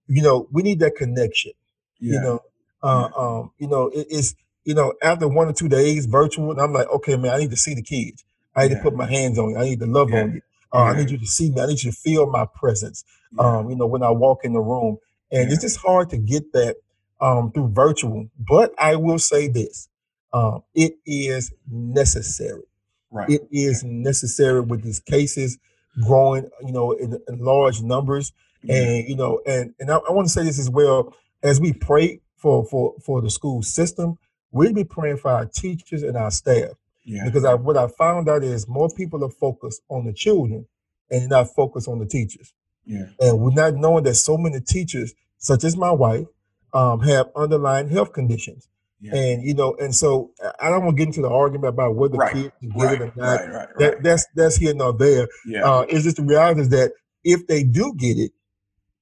you 0.06 0.22
know 0.22 0.48
we 0.52 0.62
need 0.62 0.78
that 0.82 0.96
connection. 0.96 1.54
Yeah. 2.00 2.14
You 2.14 2.22
know, 2.22 2.40
uh, 2.84 3.10
yeah. 3.10 3.18
um, 3.18 3.52
you 3.58 3.68
know, 3.68 3.88
it, 3.88 4.06
it's 4.12 4.36
you 4.64 4.76
know 4.76 4.94
after 5.02 5.28
one 5.28 5.48
or 5.48 5.54
two 5.54 5.70
days 5.70 6.06
virtual, 6.06 6.52
and 6.52 6.62
I'm 6.62 6.72
like, 6.72 6.88
okay, 6.90 7.18
man, 7.18 7.34
I 7.34 7.38
need 7.40 7.50
to 7.50 7.58
see 7.58 7.74
the 7.74 7.82
kids. 7.82 8.24
I 8.56 8.64
need 8.64 8.72
yeah. 8.72 8.78
to 8.78 8.84
put 8.84 8.96
my 8.96 9.10
hands 9.10 9.38
on 9.38 9.52
you. 9.52 9.58
I 9.58 9.64
need 9.64 9.80
to 9.80 9.86
love 9.86 10.10
yeah. 10.12 10.22
on 10.22 10.34
you. 10.34 10.42
Uh. 10.74 10.84
I 10.84 10.98
need 10.98 11.10
you 11.10 11.18
to 11.18 11.26
see 11.26 11.52
me. 11.52 11.62
I 11.62 11.68
need 11.68 11.84
you 11.84 11.92
to 11.92 11.98
feel 11.98 12.30
my 12.30 12.46
presence. 12.46 13.04
Um, 13.38 13.70
you 13.70 13.76
know, 13.76 13.86
when 13.86 14.04
I 14.04 14.12
walk 14.12 14.46
in 14.46 14.54
the 14.54 14.62
room, 14.62 14.98
and 15.32 15.52
it's 15.52 15.62
just 15.62 15.78
hard 15.78 16.10
to 16.12 16.18
get 16.18 16.54
that 16.54 16.78
um, 17.20 17.52
through 17.52 17.70
virtual. 17.70 18.30
But 18.40 18.74
I 18.80 18.96
will 18.96 19.20
say 19.20 19.48
this: 19.48 19.90
um, 20.34 20.64
it 20.74 20.98
is 21.06 21.54
necessary. 21.70 22.64
Right. 23.12 23.30
It 23.30 23.48
is 23.52 23.84
necessary 23.84 24.62
with 24.62 24.84
these 24.84 25.00
cases 25.00 25.58
growing, 26.06 26.50
you 26.62 26.72
know, 26.72 26.92
in, 26.92 27.18
in 27.28 27.40
large 27.40 27.82
numbers, 27.82 28.34
and 28.68 29.08
you 29.08 29.16
know, 29.16 29.42
and 29.46 29.74
and 29.80 29.92
I, 29.92 29.98
I 29.98 30.12
want 30.12 30.28
to 30.28 30.34
say 30.34 30.44
this 30.44 30.60
as 30.60 30.70
well 30.70 31.14
as 31.44 31.60
we 31.60 31.74
pray 31.74 32.22
for 32.38 32.66
for 32.66 32.96
for 33.04 33.22
the 33.22 33.30
school 33.30 33.62
system. 33.62 34.18
We 34.52 34.72
be 34.72 34.86
praying 34.86 35.18
for 35.18 35.32
our 35.32 35.46
teachers 35.46 36.04
and 36.04 36.16
our 36.16 36.32
staff 36.32 36.72
yeah. 37.06 37.24
Because 37.24 37.46
I, 37.46 37.54
what 37.54 37.78
I 37.78 37.88
found 37.88 38.28
out 38.28 38.44
is 38.44 38.68
more 38.68 38.90
people 38.90 39.24
are 39.24 39.30
focused 39.30 39.82
on 39.90 40.06
the 40.06 40.14
children 40.14 40.68
and 41.10 41.30
not 41.30 41.54
focused 41.56 41.88
on 41.88 42.00
the 42.00 42.06
teachers. 42.06 42.52
Yeah. 42.84 43.06
And 43.20 43.40
we're 43.40 43.54
not 43.54 43.76
knowing 43.76 44.04
that 44.04 44.16
so 44.16 44.38
many 44.38 44.60
teachers, 44.60 45.14
such 45.38 45.64
as 45.64 45.78
my 45.78 45.92
wife, 45.92 46.26
um, 46.74 47.00
have 47.02 47.28
underlying 47.36 47.90
health 47.90 48.12
conditions. 48.12 48.68
Yeah. 49.00 49.16
And 49.16 49.44
you 49.44 49.54
know, 49.54 49.76
and 49.80 49.94
so 49.94 50.32
I 50.60 50.70
don't 50.70 50.84
want 50.84 50.98
to 50.98 51.00
get 51.00 51.08
into 51.08 51.22
the 51.22 51.30
argument 51.30 51.70
about 51.70 51.96
whether 51.96 52.18
right. 52.18 52.34
kids 52.34 52.54
get 52.62 52.76
right. 52.76 53.02
it 53.02 53.02
or 53.02 53.14
not. 53.16 53.40
Right, 53.40 53.50
right, 53.52 53.68
that, 53.78 54.04
that's 54.04 54.26
that's 54.36 54.56
here 54.56 54.74
nor 54.74 54.94
there. 54.94 55.28
Yeah. 55.46 55.64
Uh, 55.64 55.86
it's 55.88 56.04
just 56.04 56.18
the 56.18 56.24
reality 56.24 56.62
is 56.62 56.70
that 56.70 56.92
if 57.24 57.46
they 57.48 57.64
do 57.64 57.94
get 57.96 58.18
it, 58.18 58.32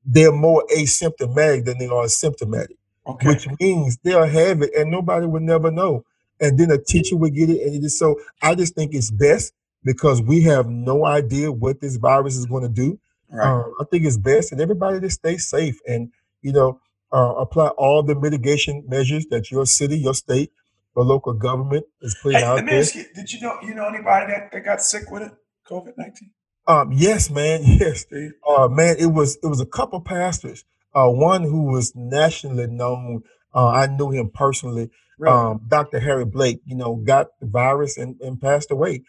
they're 0.05 0.31
more 0.31 0.65
asymptomatic 0.75 1.65
than 1.65 1.77
they 1.77 1.87
are 1.87 2.07
symptomatic. 2.07 2.77
Okay. 3.07 3.27
Which 3.29 3.47
means 3.59 3.97
they'll 4.03 4.25
have 4.25 4.61
it 4.61 4.71
and 4.75 4.91
nobody 4.91 5.25
would 5.25 5.43
never 5.43 5.71
know. 5.71 6.05
And 6.43 6.59
then 6.59 6.69
a 6.71 6.77
teacher 6.77 7.15
would 7.15 7.33
get 7.33 7.49
it. 7.49 7.61
And 7.61 7.75
it 7.75 7.83
is 7.85 7.97
so 7.97 8.19
I 8.41 8.55
just 8.55 8.75
think 8.75 8.93
it's 8.93 9.11
best 9.11 9.53
because 9.83 10.21
we 10.21 10.41
have 10.41 10.67
no 10.67 11.05
idea 11.05 11.51
what 11.51 11.81
this 11.81 11.95
virus 11.95 12.35
is 12.35 12.45
going 12.45 12.63
to 12.63 12.69
do. 12.69 12.99
Right. 13.29 13.47
Uh, 13.47 13.63
I 13.79 13.85
think 13.89 14.05
it's 14.05 14.17
best 14.17 14.51
and 14.51 14.61
everybody 14.61 14.99
to 14.99 15.09
stay 15.09 15.37
safe 15.37 15.79
and 15.87 16.11
you 16.43 16.51
know 16.51 16.79
uh, 17.11 17.33
apply 17.35 17.67
all 17.69 18.03
the 18.03 18.15
mitigation 18.15 18.83
measures 18.87 19.25
that 19.31 19.49
your 19.51 19.65
city, 19.65 19.97
your 19.97 20.13
state, 20.13 20.51
or 20.95 21.03
local 21.03 21.33
government 21.33 21.85
is 22.01 22.15
putting 22.21 22.39
hey, 22.39 22.45
out 22.45 22.55
let 22.55 22.65
me 22.65 22.71
there. 22.71 22.81
Ask 22.81 22.95
you, 22.95 23.05
did 23.15 23.31
you 23.31 23.41
know 23.41 23.57
you 23.63 23.73
know 23.73 23.87
anybody 23.87 24.31
that, 24.31 24.51
that 24.51 24.61
got 24.61 24.81
sick 24.81 25.09
with 25.09 25.23
it, 25.23 25.31
COVID 25.67 25.97
nineteen? 25.97 26.31
Um, 26.67 26.91
yes, 26.91 27.29
man. 27.29 27.61
Yes, 27.63 28.05
uh, 28.47 28.67
man. 28.67 28.95
It 28.99 29.07
was 29.07 29.37
it 29.43 29.47
was 29.47 29.61
a 29.61 29.65
couple 29.65 29.99
pastors. 30.01 30.63
Uh, 30.93 31.09
one 31.09 31.43
who 31.43 31.71
was 31.71 31.93
nationally 31.95 32.67
known. 32.67 33.23
Uh, 33.53 33.69
I 33.69 33.87
knew 33.87 34.11
him 34.11 34.29
personally. 34.29 34.89
Really? 35.23 35.35
Um, 35.35 35.61
Dr. 35.67 35.99
Harry 35.99 36.25
Blake. 36.25 36.61
You 36.65 36.75
know, 36.75 36.95
got 36.95 37.27
the 37.39 37.47
virus 37.47 37.97
and, 37.97 38.19
and 38.21 38.41
passed 38.41 38.71
away. 38.71 39.01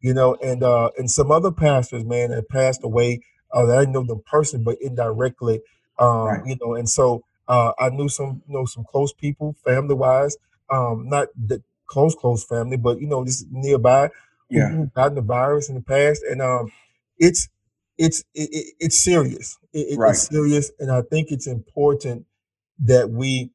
You 0.00 0.14
know, 0.14 0.36
and 0.42 0.62
uh, 0.62 0.90
and 0.96 1.10
some 1.10 1.30
other 1.32 1.50
pastors, 1.50 2.04
man, 2.04 2.30
had 2.30 2.48
passed 2.48 2.84
away. 2.84 3.20
Uh, 3.52 3.66
that 3.66 3.78
I 3.78 3.84
know 3.90 4.04
them 4.04 4.22
person, 4.26 4.62
but 4.64 4.76
indirectly. 4.80 5.60
Um, 5.98 6.24
Right. 6.26 6.46
You 6.46 6.56
know, 6.60 6.74
and 6.74 6.88
so 6.88 7.24
uh, 7.48 7.72
I 7.78 7.88
knew 7.90 8.08
some, 8.08 8.42
you 8.46 8.54
know, 8.54 8.64
some 8.66 8.84
close 8.84 9.12
people, 9.12 9.56
family 9.64 9.94
wise. 9.94 10.36
Um, 10.70 11.08
not 11.08 11.28
the 11.36 11.62
close, 11.86 12.14
close 12.14 12.44
family, 12.44 12.76
but 12.76 13.00
you 13.00 13.06
know, 13.08 13.24
just 13.24 13.46
nearby 13.50 14.10
Yeah. 14.50 14.68
who 14.68 14.86
gotten 14.94 15.14
the 15.16 15.22
virus 15.22 15.68
in 15.68 15.74
the 15.76 15.80
past, 15.82 16.22
and 16.30 16.42
um, 16.42 16.70
it's 17.18 17.48
it's 17.96 18.20
it, 18.34 18.50
it- 18.52 18.74
it's 18.80 19.02
serious. 19.02 19.58
It, 19.72 19.92
it- 19.94 19.98
Right. 19.98 20.10
it's 20.10 20.28
serious, 20.28 20.70
and 20.78 20.90
I 20.92 21.02
think 21.02 21.30
it's 21.30 21.46
important 21.46 22.26
that 22.84 23.10
we, 23.10 23.50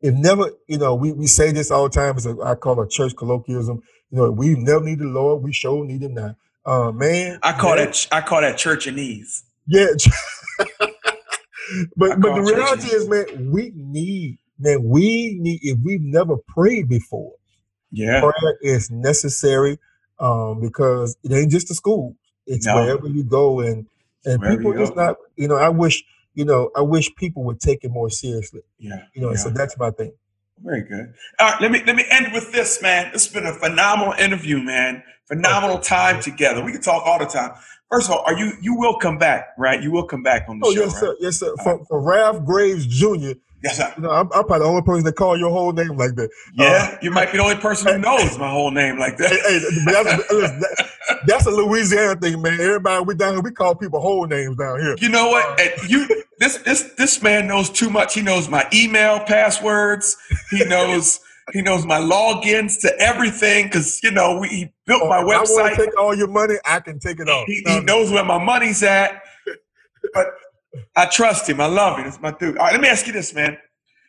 if 0.00 0.14
never, 0.14 0.50
you 0.68 0.78
know, 0.78 0.94
we, 0.94 1.12
we 1.12 1.26
say 1.26 1.52
this 1.52 1.70
all 1.70 1.84
the 1.84 1.90
time. 1.90 2.16
It's 2.16 2.26
a, 2.26 2.36
I 2.44 2.54
call 2.54 2.80
it 2.82 2.90
church 2.90 3.14
colloquialism. 3.16 3.82
You 4.10 4.18
know, 4.18 4.30
we 4.30 4.54
never 4.54 4.84
need 4.84 4.98
the 5.00 5.06
Lord. 5.06 5.42
We 5.42 5.52
sure 5.52 5.84
need 5.84 6.02
Him 6.02 6.14
now. 6.14 6.36
Uh, 6.64 6.92
man, 6.92 7.38
I 7.42 7.52
call 7.58 7.76
man, 7.76 7.86
that 7.86 8.08
I 8.12 8.20
call 8.20 8.40
that 8.40 8.58
church 8.58 8.86
and 8.86 8.96
knees. 8.96 9.44
yeah. 9.66 9.86
But 11.96 12.20
but 12.20 12.34
the 12.34 12.42
reality 12.42 12.88
is, 12.88 13.08
man, 13.08 13.50
we 13.50 13.72
need, 13.74 14.38
man, 14.58 14.84
we 14.84 15.36
need. 15.40 15.60
If 15.62 15.78
we've 15.82 16.00
never 16.00 16.36
prayed 16.36 16.88
before, 16.88 17.32
Yeah. 17.90 18.20
prayer 18.20 18.56
is 18.62 18.90
necessary 18.90 19.78
um, 20.20 20.60
because 20.60 21.16
it 21.24 21.32
ain't 21.32 21.50
just 21.50 21.68
the 21.68 21.74
school; 21.74 22.16
it's 22.46 22.66
No. 22.66 22.76
wherever 22.76 23.08
you 23.08 23.24
go, 23.24 23.60
and 23.60 23.86
and 24.24 24.40
Wherever 24.40 24.56
people 24.58 24.74
just 24.78 24.94
go. 24.94 25.06
not. 25.06 25.16
You 25.36 25.48
know, 25.48 25.56
I 25.56 25.68
wish, 25.70 26.04
you 26.36 26.44
know, 26.44 26.70
I 26.76 26.82
wish 26.82 27.12
people 27.16 27.42
would 27.44 27.58
take 27.58 27.82
it 27.82 27.90
more 27.90 28.10
seriously. 28.10 28.60
Yeah. 28.78 29.02
You 29.14 29.22
know, 29.22 29.30
yeah. 29.30 29.36
so 29.36 29.50
that's 29.50 29.76
my 29.78 29.90
thing. 29.90 30.12
Very 30.62 30.82
good. 30.82 31.12
All 31.40 31.50
right, 31.50 31.60
let 31.60 31.70
me 31.70 31.82
let 31.86 31.96
me 31.96 32.04
end 32.10 32.32
with 32.32 32.52
this, 32.52 32.80
man. 32.80 33.10
This 33.12 33.26
has 33.26 33.32
been 33.34 33.46
a 33.46 33.52
phenomenal 33.52 34.14
interview, 34.14 34.62
man. 34.62 35.02
Phenomenal 35.26 35.78
time 35.78 36.22
together. 36.22 36.64
We 36.64 36.72
can 36.72 36.80
talk 36.80 37.02
all 37.04 37.18
the 37.18 37.26
time. 37.26 37.52
First 37.90 38.08
of 38.08 38.16
all, 38.16 38.24
are 38.26 38.38
you 38.38 38.52
you 38.62 38.74
will 38.74 38.96
come 38.96 39.18
back, 39.18 39.48
right? 39.58 39.82
You 39.82 39.90
will 39.90 40.06
come 40.06 40.22
back 40.22 40.46
on 40.48 40.58
the 40.60 40.66
Oh 40.66 40.74
show, 40.74 40.80
yes, 40.82 40.92
right? 40.94 41.00
sir. 41.00 41.16
Yes, 41.20 41.36
sir. 41.40 41.54
All 41.58 41.64
For, 41.64 41.84
for 41.86 42.00
Ralph 42.00 42.44
Graves 42.44 42.86
Jr., 42.86 43.32
Yes, 43.64 43.78
sir. 43.78 43.92
you 43.96 44.02
know, 44.02 44.10
I'm, 44.10 44.26
I'm 44.32 44.44
probably 44.44 44.58
the 44.60 44.64
only 44.64 44.82
person 44.82 45.04
that 45.04 45.14
call 45.16 45.36
your 45.36 45.50
whole 45.50 45.72
name 45.72 45.96
like 45.96 46.14
that. 46.16 46.30
Yeah, 46.54 46.90
uh, 46.92 46.98
you 47.02 47.10
might 47.10 47.32
be 47.32 47.38
the 47.38 47.44
only 47.44 47.56
person 47.56 47.92
who 47.94 47.98
knows 47.98 48.38
my 48.38 48.50
whole 48.50 48.70
name 48.70 48.98
like 48.98 49.18
Hey, 49.18 49.28
hey, 49.28 49.58
that. 49.58 50.02
that's, 50.04 50.30
listen, 50.32 50.60
that- 50.60 50.88
that's 51.26 51.46
a 51.46 51.50
Louisiana 51.50 52.16
thing, 52.20 52.42
man. 52.42 52.54
Everybody 52.60 53.04
we 53.04 53.14
down 53.14 53.34
here, 53.34 53.42
we 53.42 53.52
call 53.52 53.74
people 53.76 54.00
whole 54.00 54.26
names 54.26 54.56
down 54.56 54.80
here. 54.80 54.96
you 54.98 55.08
know 55.08 55.28
what? 55.28 55.58
Uh, 55.60 55.64
and 55.80 55.90
you 55.90 56.06
this 56.38 56.58
this 56.58 56.92
this 56.98 57.22
man 57.22 57.46
knows 57.46 57.70
too 57.70 57.88
much. 57.90 58.14
He 58.14 58.22
knows 58.22 58.48
my 58.48 58.66
email 58.72 59.20
passwords. 59.20 60.16
He 60.50 60.64
knows 60.68 61.20
he 61.52 61.62
knows 61.62 61.86
my 61.86 61.98
logins 62.00 62.80
to 62.80 62.92
everything 63.00 63.66
because 63.66 64.00
you 64.02 64.10
know 64.10 64.38
we, 64.40 64.48
he 64.48 64.72
built 64.84 65.02
Oh, 65.04 65.08
my 65.08 65.20
if 65.20 65.22
I 65.22 65.26
want 65.26 65.48
website. 65.48 65.76
to 65.76 65.86
take 65.86 65.98
all 65.98 66.12
your 66.14 66.26
money, 66.28 66.56
I 66.64 66.80
can 66.80 66.98
take 66.98 67.20
it 67.20 67.28
off. 67.28 67.46
He, 67.46 67.62
he 67.64 67.80
knows 67.80 68.10
where 68.10 68.24
my 68.24 68.42
money's 68.42 68.82
at. 68.82 69.22
But 70.12 70.26
I 70.96 71.06
trust 71.06 71.48
him. 71.48 71.60
I 71.60 71.66
love 71.66 71.98
him. 71.98 72.06
It's 72.06 72.20
my 72.20 72.32
dude. 72.32 72.58
All 72.58 72.66
right, 72.66 72.72
let 72.72 72.80
me 72.80 72.88
ask 72.88 73.06
you 73.06 73.12
this, 73.12 73.34
man. 73.34 73.58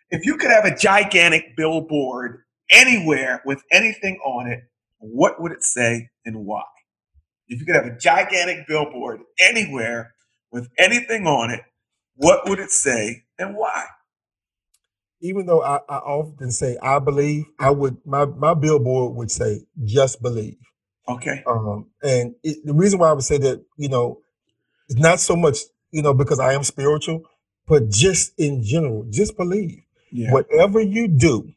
If 0.10 0.26
you 0.26 0.38
could 0.38 0.52
have 0.52 0.66
a 0.66 0.76
gigantic 0.76 1.58
billboard 1.58 2.44
anywhere 2.72 3.42
with 3.46 3.64
anything 3.72 4.20
on 4.26 4.48
it, 4.48 4.62
what 5.00 5.42
would 5.42 5.52
it 5.52 5.64
say 5.64 6.10
and 6.26 6.46
why? 6.46 6.64
If 7.48 7.60
you 7.60 7.66
could 7.66 7.76
have 7.76 7.86
a 7.86 7.98
gigantic 7.98 8.68
billboard 8.68 9.22
anywhere 9.40 10.14
with 10.52 10.70
anything 10.78 11.28
on 11.28 11.52
it, 11.52 11.62
what 12.16 12.50
would 12.50 12.60
it 12.60 12.72
say 12.72 13.24
and 13.40 13.56
why? 13.56 13.86
Even 15.22 15.46
though 15.48 15.64
I, 15.64 15.78
I 15.90 15.98
often 15.98 16.52
say 16.52 16.78
I 16.82 17.00
believe, 17.00 17.46
I 17.60 17.72
would 17.72 17.98
my 18.06 18.26
my 18.26 18.54
billboard 18.54 19.16
would 19.16 19.32
say 19.32 19.62
just 19.86 20.22
believe. 20.22 20.58
Okay. 21.08 21.44
Um, 21.48 21.88
and 22.04 22.36
it, 22.44 22.60
the 22.66 22.74
reason 22.74 23.00
why 23.00 23.10
I 23.10 23.14
would 23.14 23.24
say 23.24 23.38
that, 23.40 23.64
you 23.78 23.90
know, 23.90 24.22
it's 24.90 25.00
not 25.00 25.20
so 25.20 25.36
much, 25.36 25.60
you 25.92 26.02
know, 26.02 26.14
because 26.14 26.40
I 26.40 26.54
am 26.54 26.64
spiritual, 26.64 27.24
but 27.68 27.90
just 27.90 28.34
in 28.38 28.64
general, 28.64 29.06
just 29.10 29.38
believe. 29.38 29.82
Yeah. 30.12 30.32
Whatever 30.32 30.80
you 30.80 31.08
do, 31.08 31.52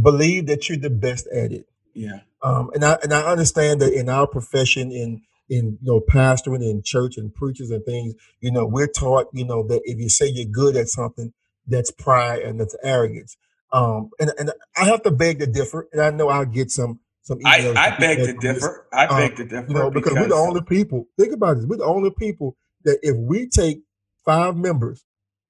believe 0.00 0.46
that 0.46 0.68
you're 0.68 0.78
the 0.78 0.90
best 0.90 1.26
at 1.28 1.52
it. 1.52 1.66
Yeah. 1.94 2.20
Um, 2.42 2.70
and 2.74 2.84
I 2.84 2.98
and 3.02 3.12
I 3.12 3.22
understand 3.22 3.80
that 3.80 3.92
in 3.92 4.08
our 4.08 4.26
profession, 4.26 4.92
in 4.92 5.22
in 5.48 5.78
you 5.82 5.92
know 5.92 6.00
pastoring 6.00 6.62
in 6.62 6.82
church 6.82 7.16
and 7.16 7.34
preachers 7.34 7.70
and 7.70 7.84
things, 7.84 8.14
you 8.40 8.50
know, 8.50 8.66
we're 8.66 8.86
taught, 8.86 9.28
you 9.32 9.44
know, 9.44 9.66
that 9.66 9.82
if 9.84 9.98
you 9.98 10.08
say 10.08 10.28
you're 10.28 10.46
good 10.46 10.76
at 10.76 10.88
something, 10.88 11.32
that's 11.66 11.90
pride 11.90 12.40
and 12.40 12.60
that's 12.60 12.76
arrogance. 12.82 13.36
Um, 13.72 14.10
and 14.20 14.32
and 14.38 14.52
I 14.76 14.84
have 14.84 15.02
to 15.02 15.10
beg 15.10 15.40
to 15.40 15.46
differ, 15.46 15.88
and 15.92 16.00
I 16.00 16.10
know 16.10 16.28
I'll 16.28 16.44
get 16.44 16.70
some 16.70 17.00
some 17.22 17.38
I, 17.44 17.60
emails. 17.60 17.76
I 17.76 17.90
from 17.90 18.00
beg 18.00 18.18
to 18.18 18.26
from 18.26 18.36
this, 18.40 18.54
differ. 18.54 18.86
I 18.92 19.06
um, 19.06 19.16
beg 19.18 19.36
to 19.36 19.44
differ. 19.44 19.66
you 19.68 19.74
know, 19.74 19.90
because 19.90 20.12
we're 20.12 20.28
the 20.28 20.34
only 20.34 20.62
people. 20.62 21.08
Think 21.18 21.32
about 21.32 21.56
this: 21.56 21.66
we're 21.66 21.78
the 21.78 21.84
only 21.84 22.10
people 22.10 22.56
that 22.86 23.00
if 23.02 23.16
we 23.18 23.48
take 23.48 23.80
five 24.26 24.56
members 24.56 25.04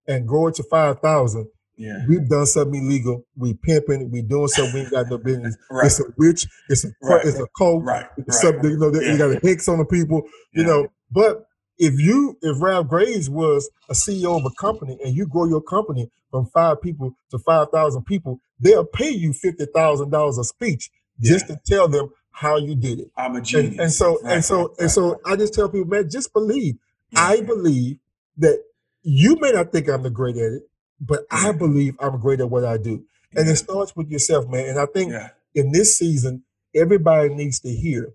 and 0.09 0.29
grow 0.29 0.49
it 0.49 0.57
to 0.57 0.65
five 0.65 1.01
thousand, 1.01 1.49
yeah. 1.79 2.05
we've 2.09 2.29
done 2.29 2.47
something 2.47 2.85
illegal. 2.87 3.25
We 3.37 3.55
pimping. 3.55 4.11
We 4.13 4.23
doing 4.23 4.49
something 4.49 4.75
we 4.75 4.81
ain't 4.83 4.93
got 4.93 5.09
no 5.11 5.19
business. 5.25 5.57
Right. 5.71 5.87
It's 5.87 6.01
a 6.01 6.05
witch. 6.19 6.47
It's 6.71 6.85
a 6.87 6.91
Right. 7.03 7.25
it's 7.27 7.41
a 7.41 7.47
cult. 7.59 7.85
Right. 7.85 8.07
It's 8.19 8.45
Right. 8.45 8.55
something 8.55 8.71
you 8.73 8.79
know 8.79 8.93
Yeah. 8.95 9.13
you 9.13 9.19
got 9.19 9.33
a 9.33 9.41
hex 9.49 9.69
on 9.69 9.79
the 9.79 9.87
people. 9.87 10.25
You 10.55 10.65
know, 10.65 10.89
but 11.13 11.45
if 11.79 12.01
you 12.01 12.39
if 12.43 12.63
Ralph 12.63 12.89
Graves 12.89 13.31
was 13.31 13.71
a 13.91 13.95
CEO 13.95 14.39
of 14.39 14.47
a 14.47 14.51
company 14.61 14.99
and 15.05 15.15
you 15.17 15.27
grow 15.29 15.47
your 15.47 15.63
company 15.63 16.11
from 16.33 16.47
five 16.55 16.83
people 16.83 17.13
to 17.33 17.39
five 17.41 17.69
thousand 17.73 18.05
people, 18.07 18.41
they'll 18.61 18.87
pay 18.87 19.11
you 19.11 19.33
fifty 19.35 19.67
thousand 19.75 20.11
dollars 20.11 20.39
a 20.39 20.45
speech 20.45 20.91
just 21.21 21.49
to 21.49 21.59
tell 21.67 21.89
them 21.89 22.11
how 22.33 22.57
you 22.59 22.77
did 22.77 23.01
it. 23.01 23.09
I'm 23.17 23.37
a 23.37 23.41
genius. 23.43 23.73
And, 23.73 23.81
and 23.81 23.93
so 23.93 24.19
and 24.25 24.45
so 24.45 24.75
and 24.79 24.91
so. 24.91 25.21
I 25.27 25.37
just 25.37 25.55
tell 25.55 25.69
people, 25.71 25.89
man, 25.89 26.11
just 26.11 26.33
believe. 26.35 26.77
I 27.17 27.43
believe 27.43 27.99
that 28.39 28.63
you 29.03 29.37
may 29.41 29.53
not 29.53 29.73
think 29.73 29.89
I'm 29.89 30.05
the 30.05 30.11
great 30.11 30.37
at 30.37 30.53
it, 30.53 30.63
but 31.01 31.23
I 31.31 31.53
believe 31.53 31.97
I'm 32.01 32.21
great 32.21 32.41
at 32.41 32.51
what 32.51 32.65
I 32.65 32.79
do. 32.79 33.05
And 33.35 33.49
it 33.49 33.57
starts 33.57 33.97
with 33.97 34.11
yourself, 34.11 34.49
man. 34.49 34.69
And 34.69 34.79
I 34.81 34.87
think 34.87 35.13
yeah. 35.13 35.31
in 35.55 35.73
this 35.73 35.99
season, 35.99 36.45
everybody 36.75 37.31
needs 37.31 37.61
to 37.61 37.71
hear 37.71 38.15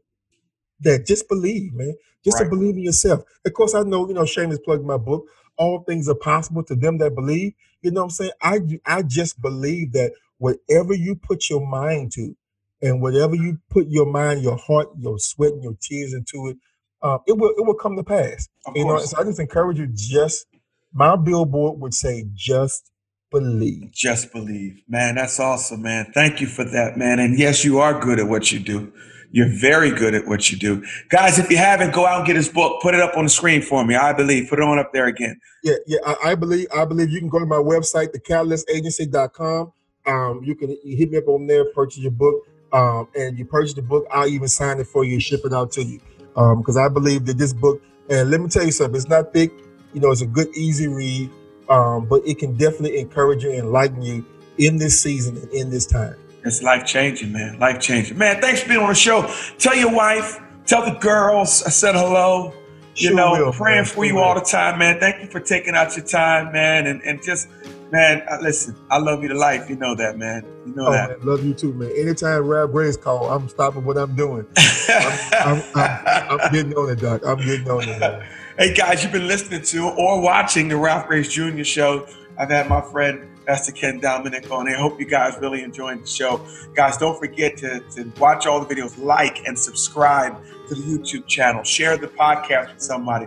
that 0.82 1.06
just 1.08 1.28
believe, 1.30 1.74
man. 1.74 1.96
Just 2.24 2.38
to 2.40 2.46
believe 2.50 2.76
in 2.76 2.84
yourself. 2.84 3.24
Of 3.46 3.54
course, 3.54 3.74
I 3.76 3.84
know, 3.84 4.08
you 4.08 4.14
know, 4.14 4.26
Shane 4.26 4.50
has 4.52 4.60
plugged 4.60 4.86
my 4.86 4.98
book. 4.98 5.26
All 5.58 5.84
things 5.84 6.10
are 6.10 6.16
possible 6.16 6.64
to 6.66 6.76
them 6.76 6.98
that 7.00 7.16
believe. 7.16 7.54
You 7.82 7.92
know 7.92 8.02
what 8.02 8.06
I'm 8.06 8.12
saying? 8.12 8.32
I 8.42 8.60
I 8.86 9.04
just 9.04 9.42
believe 9.42 9.94
that 9.94 10.14
whatever 10.38 10.94
you 10.94 11.16
put 11.16 11.50
your 11.50 11.66
mind 11.66 12.12
to, 12.14 12.36
and 12.82 13.02
whatever 13.02 13.36
you 13.36 13.60
put 13.70 13.88
your 13.90 14.06
mind, 14.06 14.44
your 14.44 14.58
heart, 14.58 14.90
your 15.00 15.20
sweat, 15.20 15.54
and 15.54 15.64
your 15.64 15.78
tears 15.82 16.14
into 16.14 16.48
it, 16.50 16.58
uh, 17.02 17.18
it 17.28 17.38
will 17.38 17.54
it 17.58 17.66
will 17.66 17.76
come 17.76 17.96
to 17.96 18.04
pass. 18.04 18.48
Of 18.66 18.76
You 18.76 18.86
know, 18.86 18.98
so 19.00 19.20
I 19.20 19.24
just 19.24 19.40
encourage 19.40 19.80
you. 19.80 19.88
Just 19.88 20.46
my 20.94 21.16
billboard 21.16 21.80
would 21.80 21.94
say, 21.94 22.26
just 22.34 22.92
believe. 23.32 23.92
Just 23.92 24.32
believe. 24.32 24.82
Man, 24.88 25.16
that's 25.16 25.40
awesome, 25.40 25.82
man. 25.82 26.12
Thank 26.14 26.42
you 26.42 26.48
for 26.48 26.64
that, 26.64 26.98
man. 26.98 27.20
And 27.20 27.40
yes, 27.40 27.64
you 27.64 27.80
are 27.80 28.00
good 28.00 28.20
at 28.20 28.28
what 28.28 28.52
you 28.52 28.60
do. 28.60 28.92
You're 29.34 29.50
very 29.50 29.92
good 29.92 30.14
at 30.14 30.28
what 30.28 30.52
you 30.52 30.58
do. 30.58 30.86
Guys, 31.10 31.40
if 31.40 31.50
you 31.50 31.56
haven't, 31.56 31.94
go 31.94 32.06
out 32.06 32.18
and 32.18 32.28
get 32.28 32.36
his 32.36 32.50
book. 32.50 32.82
Put 32.82 32.94
it 32.94 33.00
up 33.00 33.16
on 33.16 33.24
the 33.24 33.30
screen 33.30 33.62
for 33.62 33.86
me. 33.86 33.96
I 33.96 34.12
believe. 34.12 34.50
Put 34.50 34.60
it 34.60 34.64
on 34.64 34.78
up 34.78 34.92
there 34.92 35.08
again. 35.08 35.40
Yeah, 35.64 35.76
yeah. 35.88 36.00
I, 36.06 36.32
I 36.32 36.36
believe 36.36 36.68
I 36.76 36.84
believe 36.86 37.10
you 37.10 37.20
can 37.20 37.30
go 37.30 37.40
to 37.40 37.46
my 37.46 37.56
website, 37.56 38.10
thecatalystagency.com. 38.14 39.72
Um, 40.06 40.42
you 40.44 40.56
can 40.56 40.76
you 40.84 40.98
hit 40.98 41.12
me 41.12 41.18
up 41.20 41.28
on 41.30 41.48
there, 41.48 41.66
purchase 41.74 42.00
your 42.00 42.12
book. 42.12 42.44
Um, 42.74 43.10
and 43.16 43.38
you 43.38 43.46
purchase 43.46 43.74
the 43.74 43.82
book, 43.82 44.08
I'll 44.12 44.28
even 44.28 44.48
sign 44.48 44.80
it 44.80 44.88
for 44.88 45.04
you 45.04 45.20
ship 45.20 45.42
it 45.44 45.52
out 45.52 45.72
to 45.74 45.84
you. 45.84 46.00
Um, 46.36 46.60
because 46.60 46.78
I 46.78 46.88
believe 46.88 47.26
that 47.26 47.38
this 47.38 47.54
book, 47.54 47.82
and 48.10 48.30
let 48.30 48.41
me 48.41 48.50
tell 48.50 48.63
you 48.63 48.72
something, 48.72 48.96
it's 48.96 49.10
not 49.10 49.34
thick, 49.34 49.52
you 49.94 50.02
know, 50.02 50.12
it's 50.12 50.22
a 50.22 50.28
good, 50.28 50.48
easy 50.56 50.88
read. 50.88 51.30
Um, 51.70 52.06
but 52.06 52.22
it 52.26 52.38
can 52.38 52.58
definitely 52.58 53.00
encourage 53.00 53.44
you 53.44 53.52
and 53.52 53.60
enlighten 53.60 54.02
you 54.02 54.26
in 54.58 54.78
this 54.78 55.00
season 55.02 55.38
and 55.38 55.50
in 55.52 55.70
this 55.70 55.86
time. 55.86 56.15
It's 56.44 56.62
life 56.62 56.86
changing, 56.86 57.32
man. 57.32 57.60
Life 57.60 57.80
changing. 57.80 58.17
Man, 58.17 58.41
thanks 58.41 58.62
for 58.62 58.70
being 58.70 58.82
on 58.82 58.89
the 58.89 58.96
show. 58.96 59.34
Tell 59.58 59.76
your 59.76 59.94
wife, 59.94 60.39
tell 60.65 60.84
the 60.84 61.00
girls 61.00 61.63
I 61.63 61.70
said 61.70 61.96
hello. 61.96 62.54
You 62.95 63.10
sure 63.10 63.15
know, 63.15 63.32
will, 63.32 63.54
praying 63.54 63.84
man. 63.84 63.86
for 63.86 64.06
you 64.06 64.19
all 64.19 64.36
the 64.36 64.41
time, 64.41 64.80
man. 64.80 64.99
Thank 64.99 65.21
you 65.21 65.27
for 65.27 65.39
taking 65.39 65.75
out 65.75 65.95
your 65.95 66.06
time, 66.06 66.51
man. 66.51 66.88
And, 66.88 67.01
and 67.04 67.23
just, 67.23 67.47
man, 67.91 68.23
listen, 68.41 68.75
I 68.89 68.97
love 68.97 69.23
you 69.23 69.30
to 69.30 69.36
life. 69.36 69.69
You 69.69 69.77
know 69.77 69.95
that, 69.95 70.17
man. 70.17 70.45
You 70.65 70.75
know 70.75 70.88
oh, 70.88 70.91
that. 70.91 71.10
Man, 71.10 71.27
love 71.27 71.45
you 71.45 71.54
too, 71.54 71.73
man. 71.73 71.91
Anytime 71.95 72.45
Ralph 72.45 72.71
Graves 72.71 72.97
call, 72.97 73.30
I'm 73.30 73.47
stopping 73.47 73.86
what 73.86 73.97
I'm 73.97 74.15
doing. 74.15 74.45
I'm, 74.89 75.19
I'm, 75.34 75.63
I'm, 75.75 76.39
I'm, 76.39 76.51
getting 76.51 76.73
on 76.73 76.89
it, 76.89 76.99
Doc. 76.99 77.21
I'm 77.25 77.38
getting 77.38 77.69
on 77.69 77.88
it, 77.88 77.99
man. 77.99 78.27
Hey, 78.58 78.73
guys, 78.73 79.04
you've 79.04 79.13
been 79.13 79.27
listening 79.27 79.62
to 79.62 79.89
or 79.89 80.21
watching 80.21 80.67
the 80.67 80.75
Ralph 80.75 81.08
Graves 81.08 81.30
Jr. 81.30 81.63
Show. 81.63 82.08
I've 82.38 82.49
had 82.49 82.67
my 82.67 82.82
friend 82.82 83.27
Pastor 83.52 83.74
Ken 83.74 84.00
Dominic 84.00 84.50
on 84.50 84.70
I 84.70 84.76
Hope 84.76 84.98
you 84.98 85.06
guys 85.06 85.38
really 85.42 85.62
enjoyed 85.62 86.02
the 86.02 86.08
show. 86.08 86.40
Guys, 86.74 86.96
don't 86.96 87.20
forget 87.20 87.58
to, 87.58 87.82
to 87.96 88.10
watch 88.18 88.48
all 88.48 88.64
the 88.64 88.74
videos, 88.74 88.98
like 88.98 89.46
and 89.46 89.60
subscribe 89.60 90.42
to 90.70 90.76
the 90.76 90.82
YouTube 90.82 91.28
channel. 91.28 91.62
Share 91.62 91.98
the 91.98 92.08
podcast 92.08 92.74
with 92.74 92.82
somebody. 92.82 93.26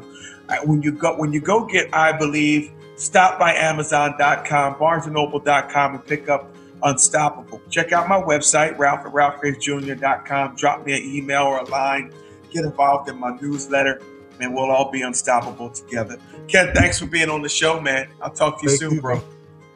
Uh, 0.48 0.56
when 0.64 0.80
you 0.80 0.92
go 0.92 1.14
when 1.18 1.30
you 1.30 1.40
go 1.40 1.66
get 1.66 1.92
I 1.92 2.16
Believe, 2.16 2.72
stop 2.96 3.38
by 3.38 3.52
Amazon.com, 3.52 4.76
BarnesandNoble.com, 4.76 5.94
and 5.94 6.06
pick 6.06 6.30
up 6.30 6.56
Unstoppable. 6.82 7.60
Check 7.68 7.92
out 7.92 8.08
my 8.08 8.20
website, 8.20 8.78
Ralph 8.78 9.00
at 9.00 9.12
RalphGravesJr.com. 9.12 10.56
Drop 10.56 10.86
me 10.86 10.94
an 10.96 11.02
email 11.02 11.42
or 11.42 11.58
a 11.58 11.64
line. 11.64 12.14
Get 12.50 12.64
involved 12.64 13.10
in 13.10 13.18
my 13.18 13.36
newsletter, 13.42 14.00
and 14.40 14.54
we'll 14.54 14.70
all 14.70 14.90
be 14.90 15.02
unstoppable 15.02 15.68
together. 15.68 16.18
Ken, 16.48 16.74
thanks 16.74 16.98
for 16.98 17.06
being 17.06 17.28
on 17.28 17.42
the 17.42 17.48
show, 17.50 17.78
man. 17.78 18.08
I'll 18.22 18.30
talk 18.30 18.60
to 18.60 18.64
you 18.64 18.70
Thank 18.70 18.80
soon, 18.80 18.94
you, 18.94 19.00
bro. 19.02 19.22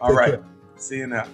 All 0.01 0.13
right. 0.13 0.41
See 0.77 0.99
you 0.99 1.07
now. 1.07 1.27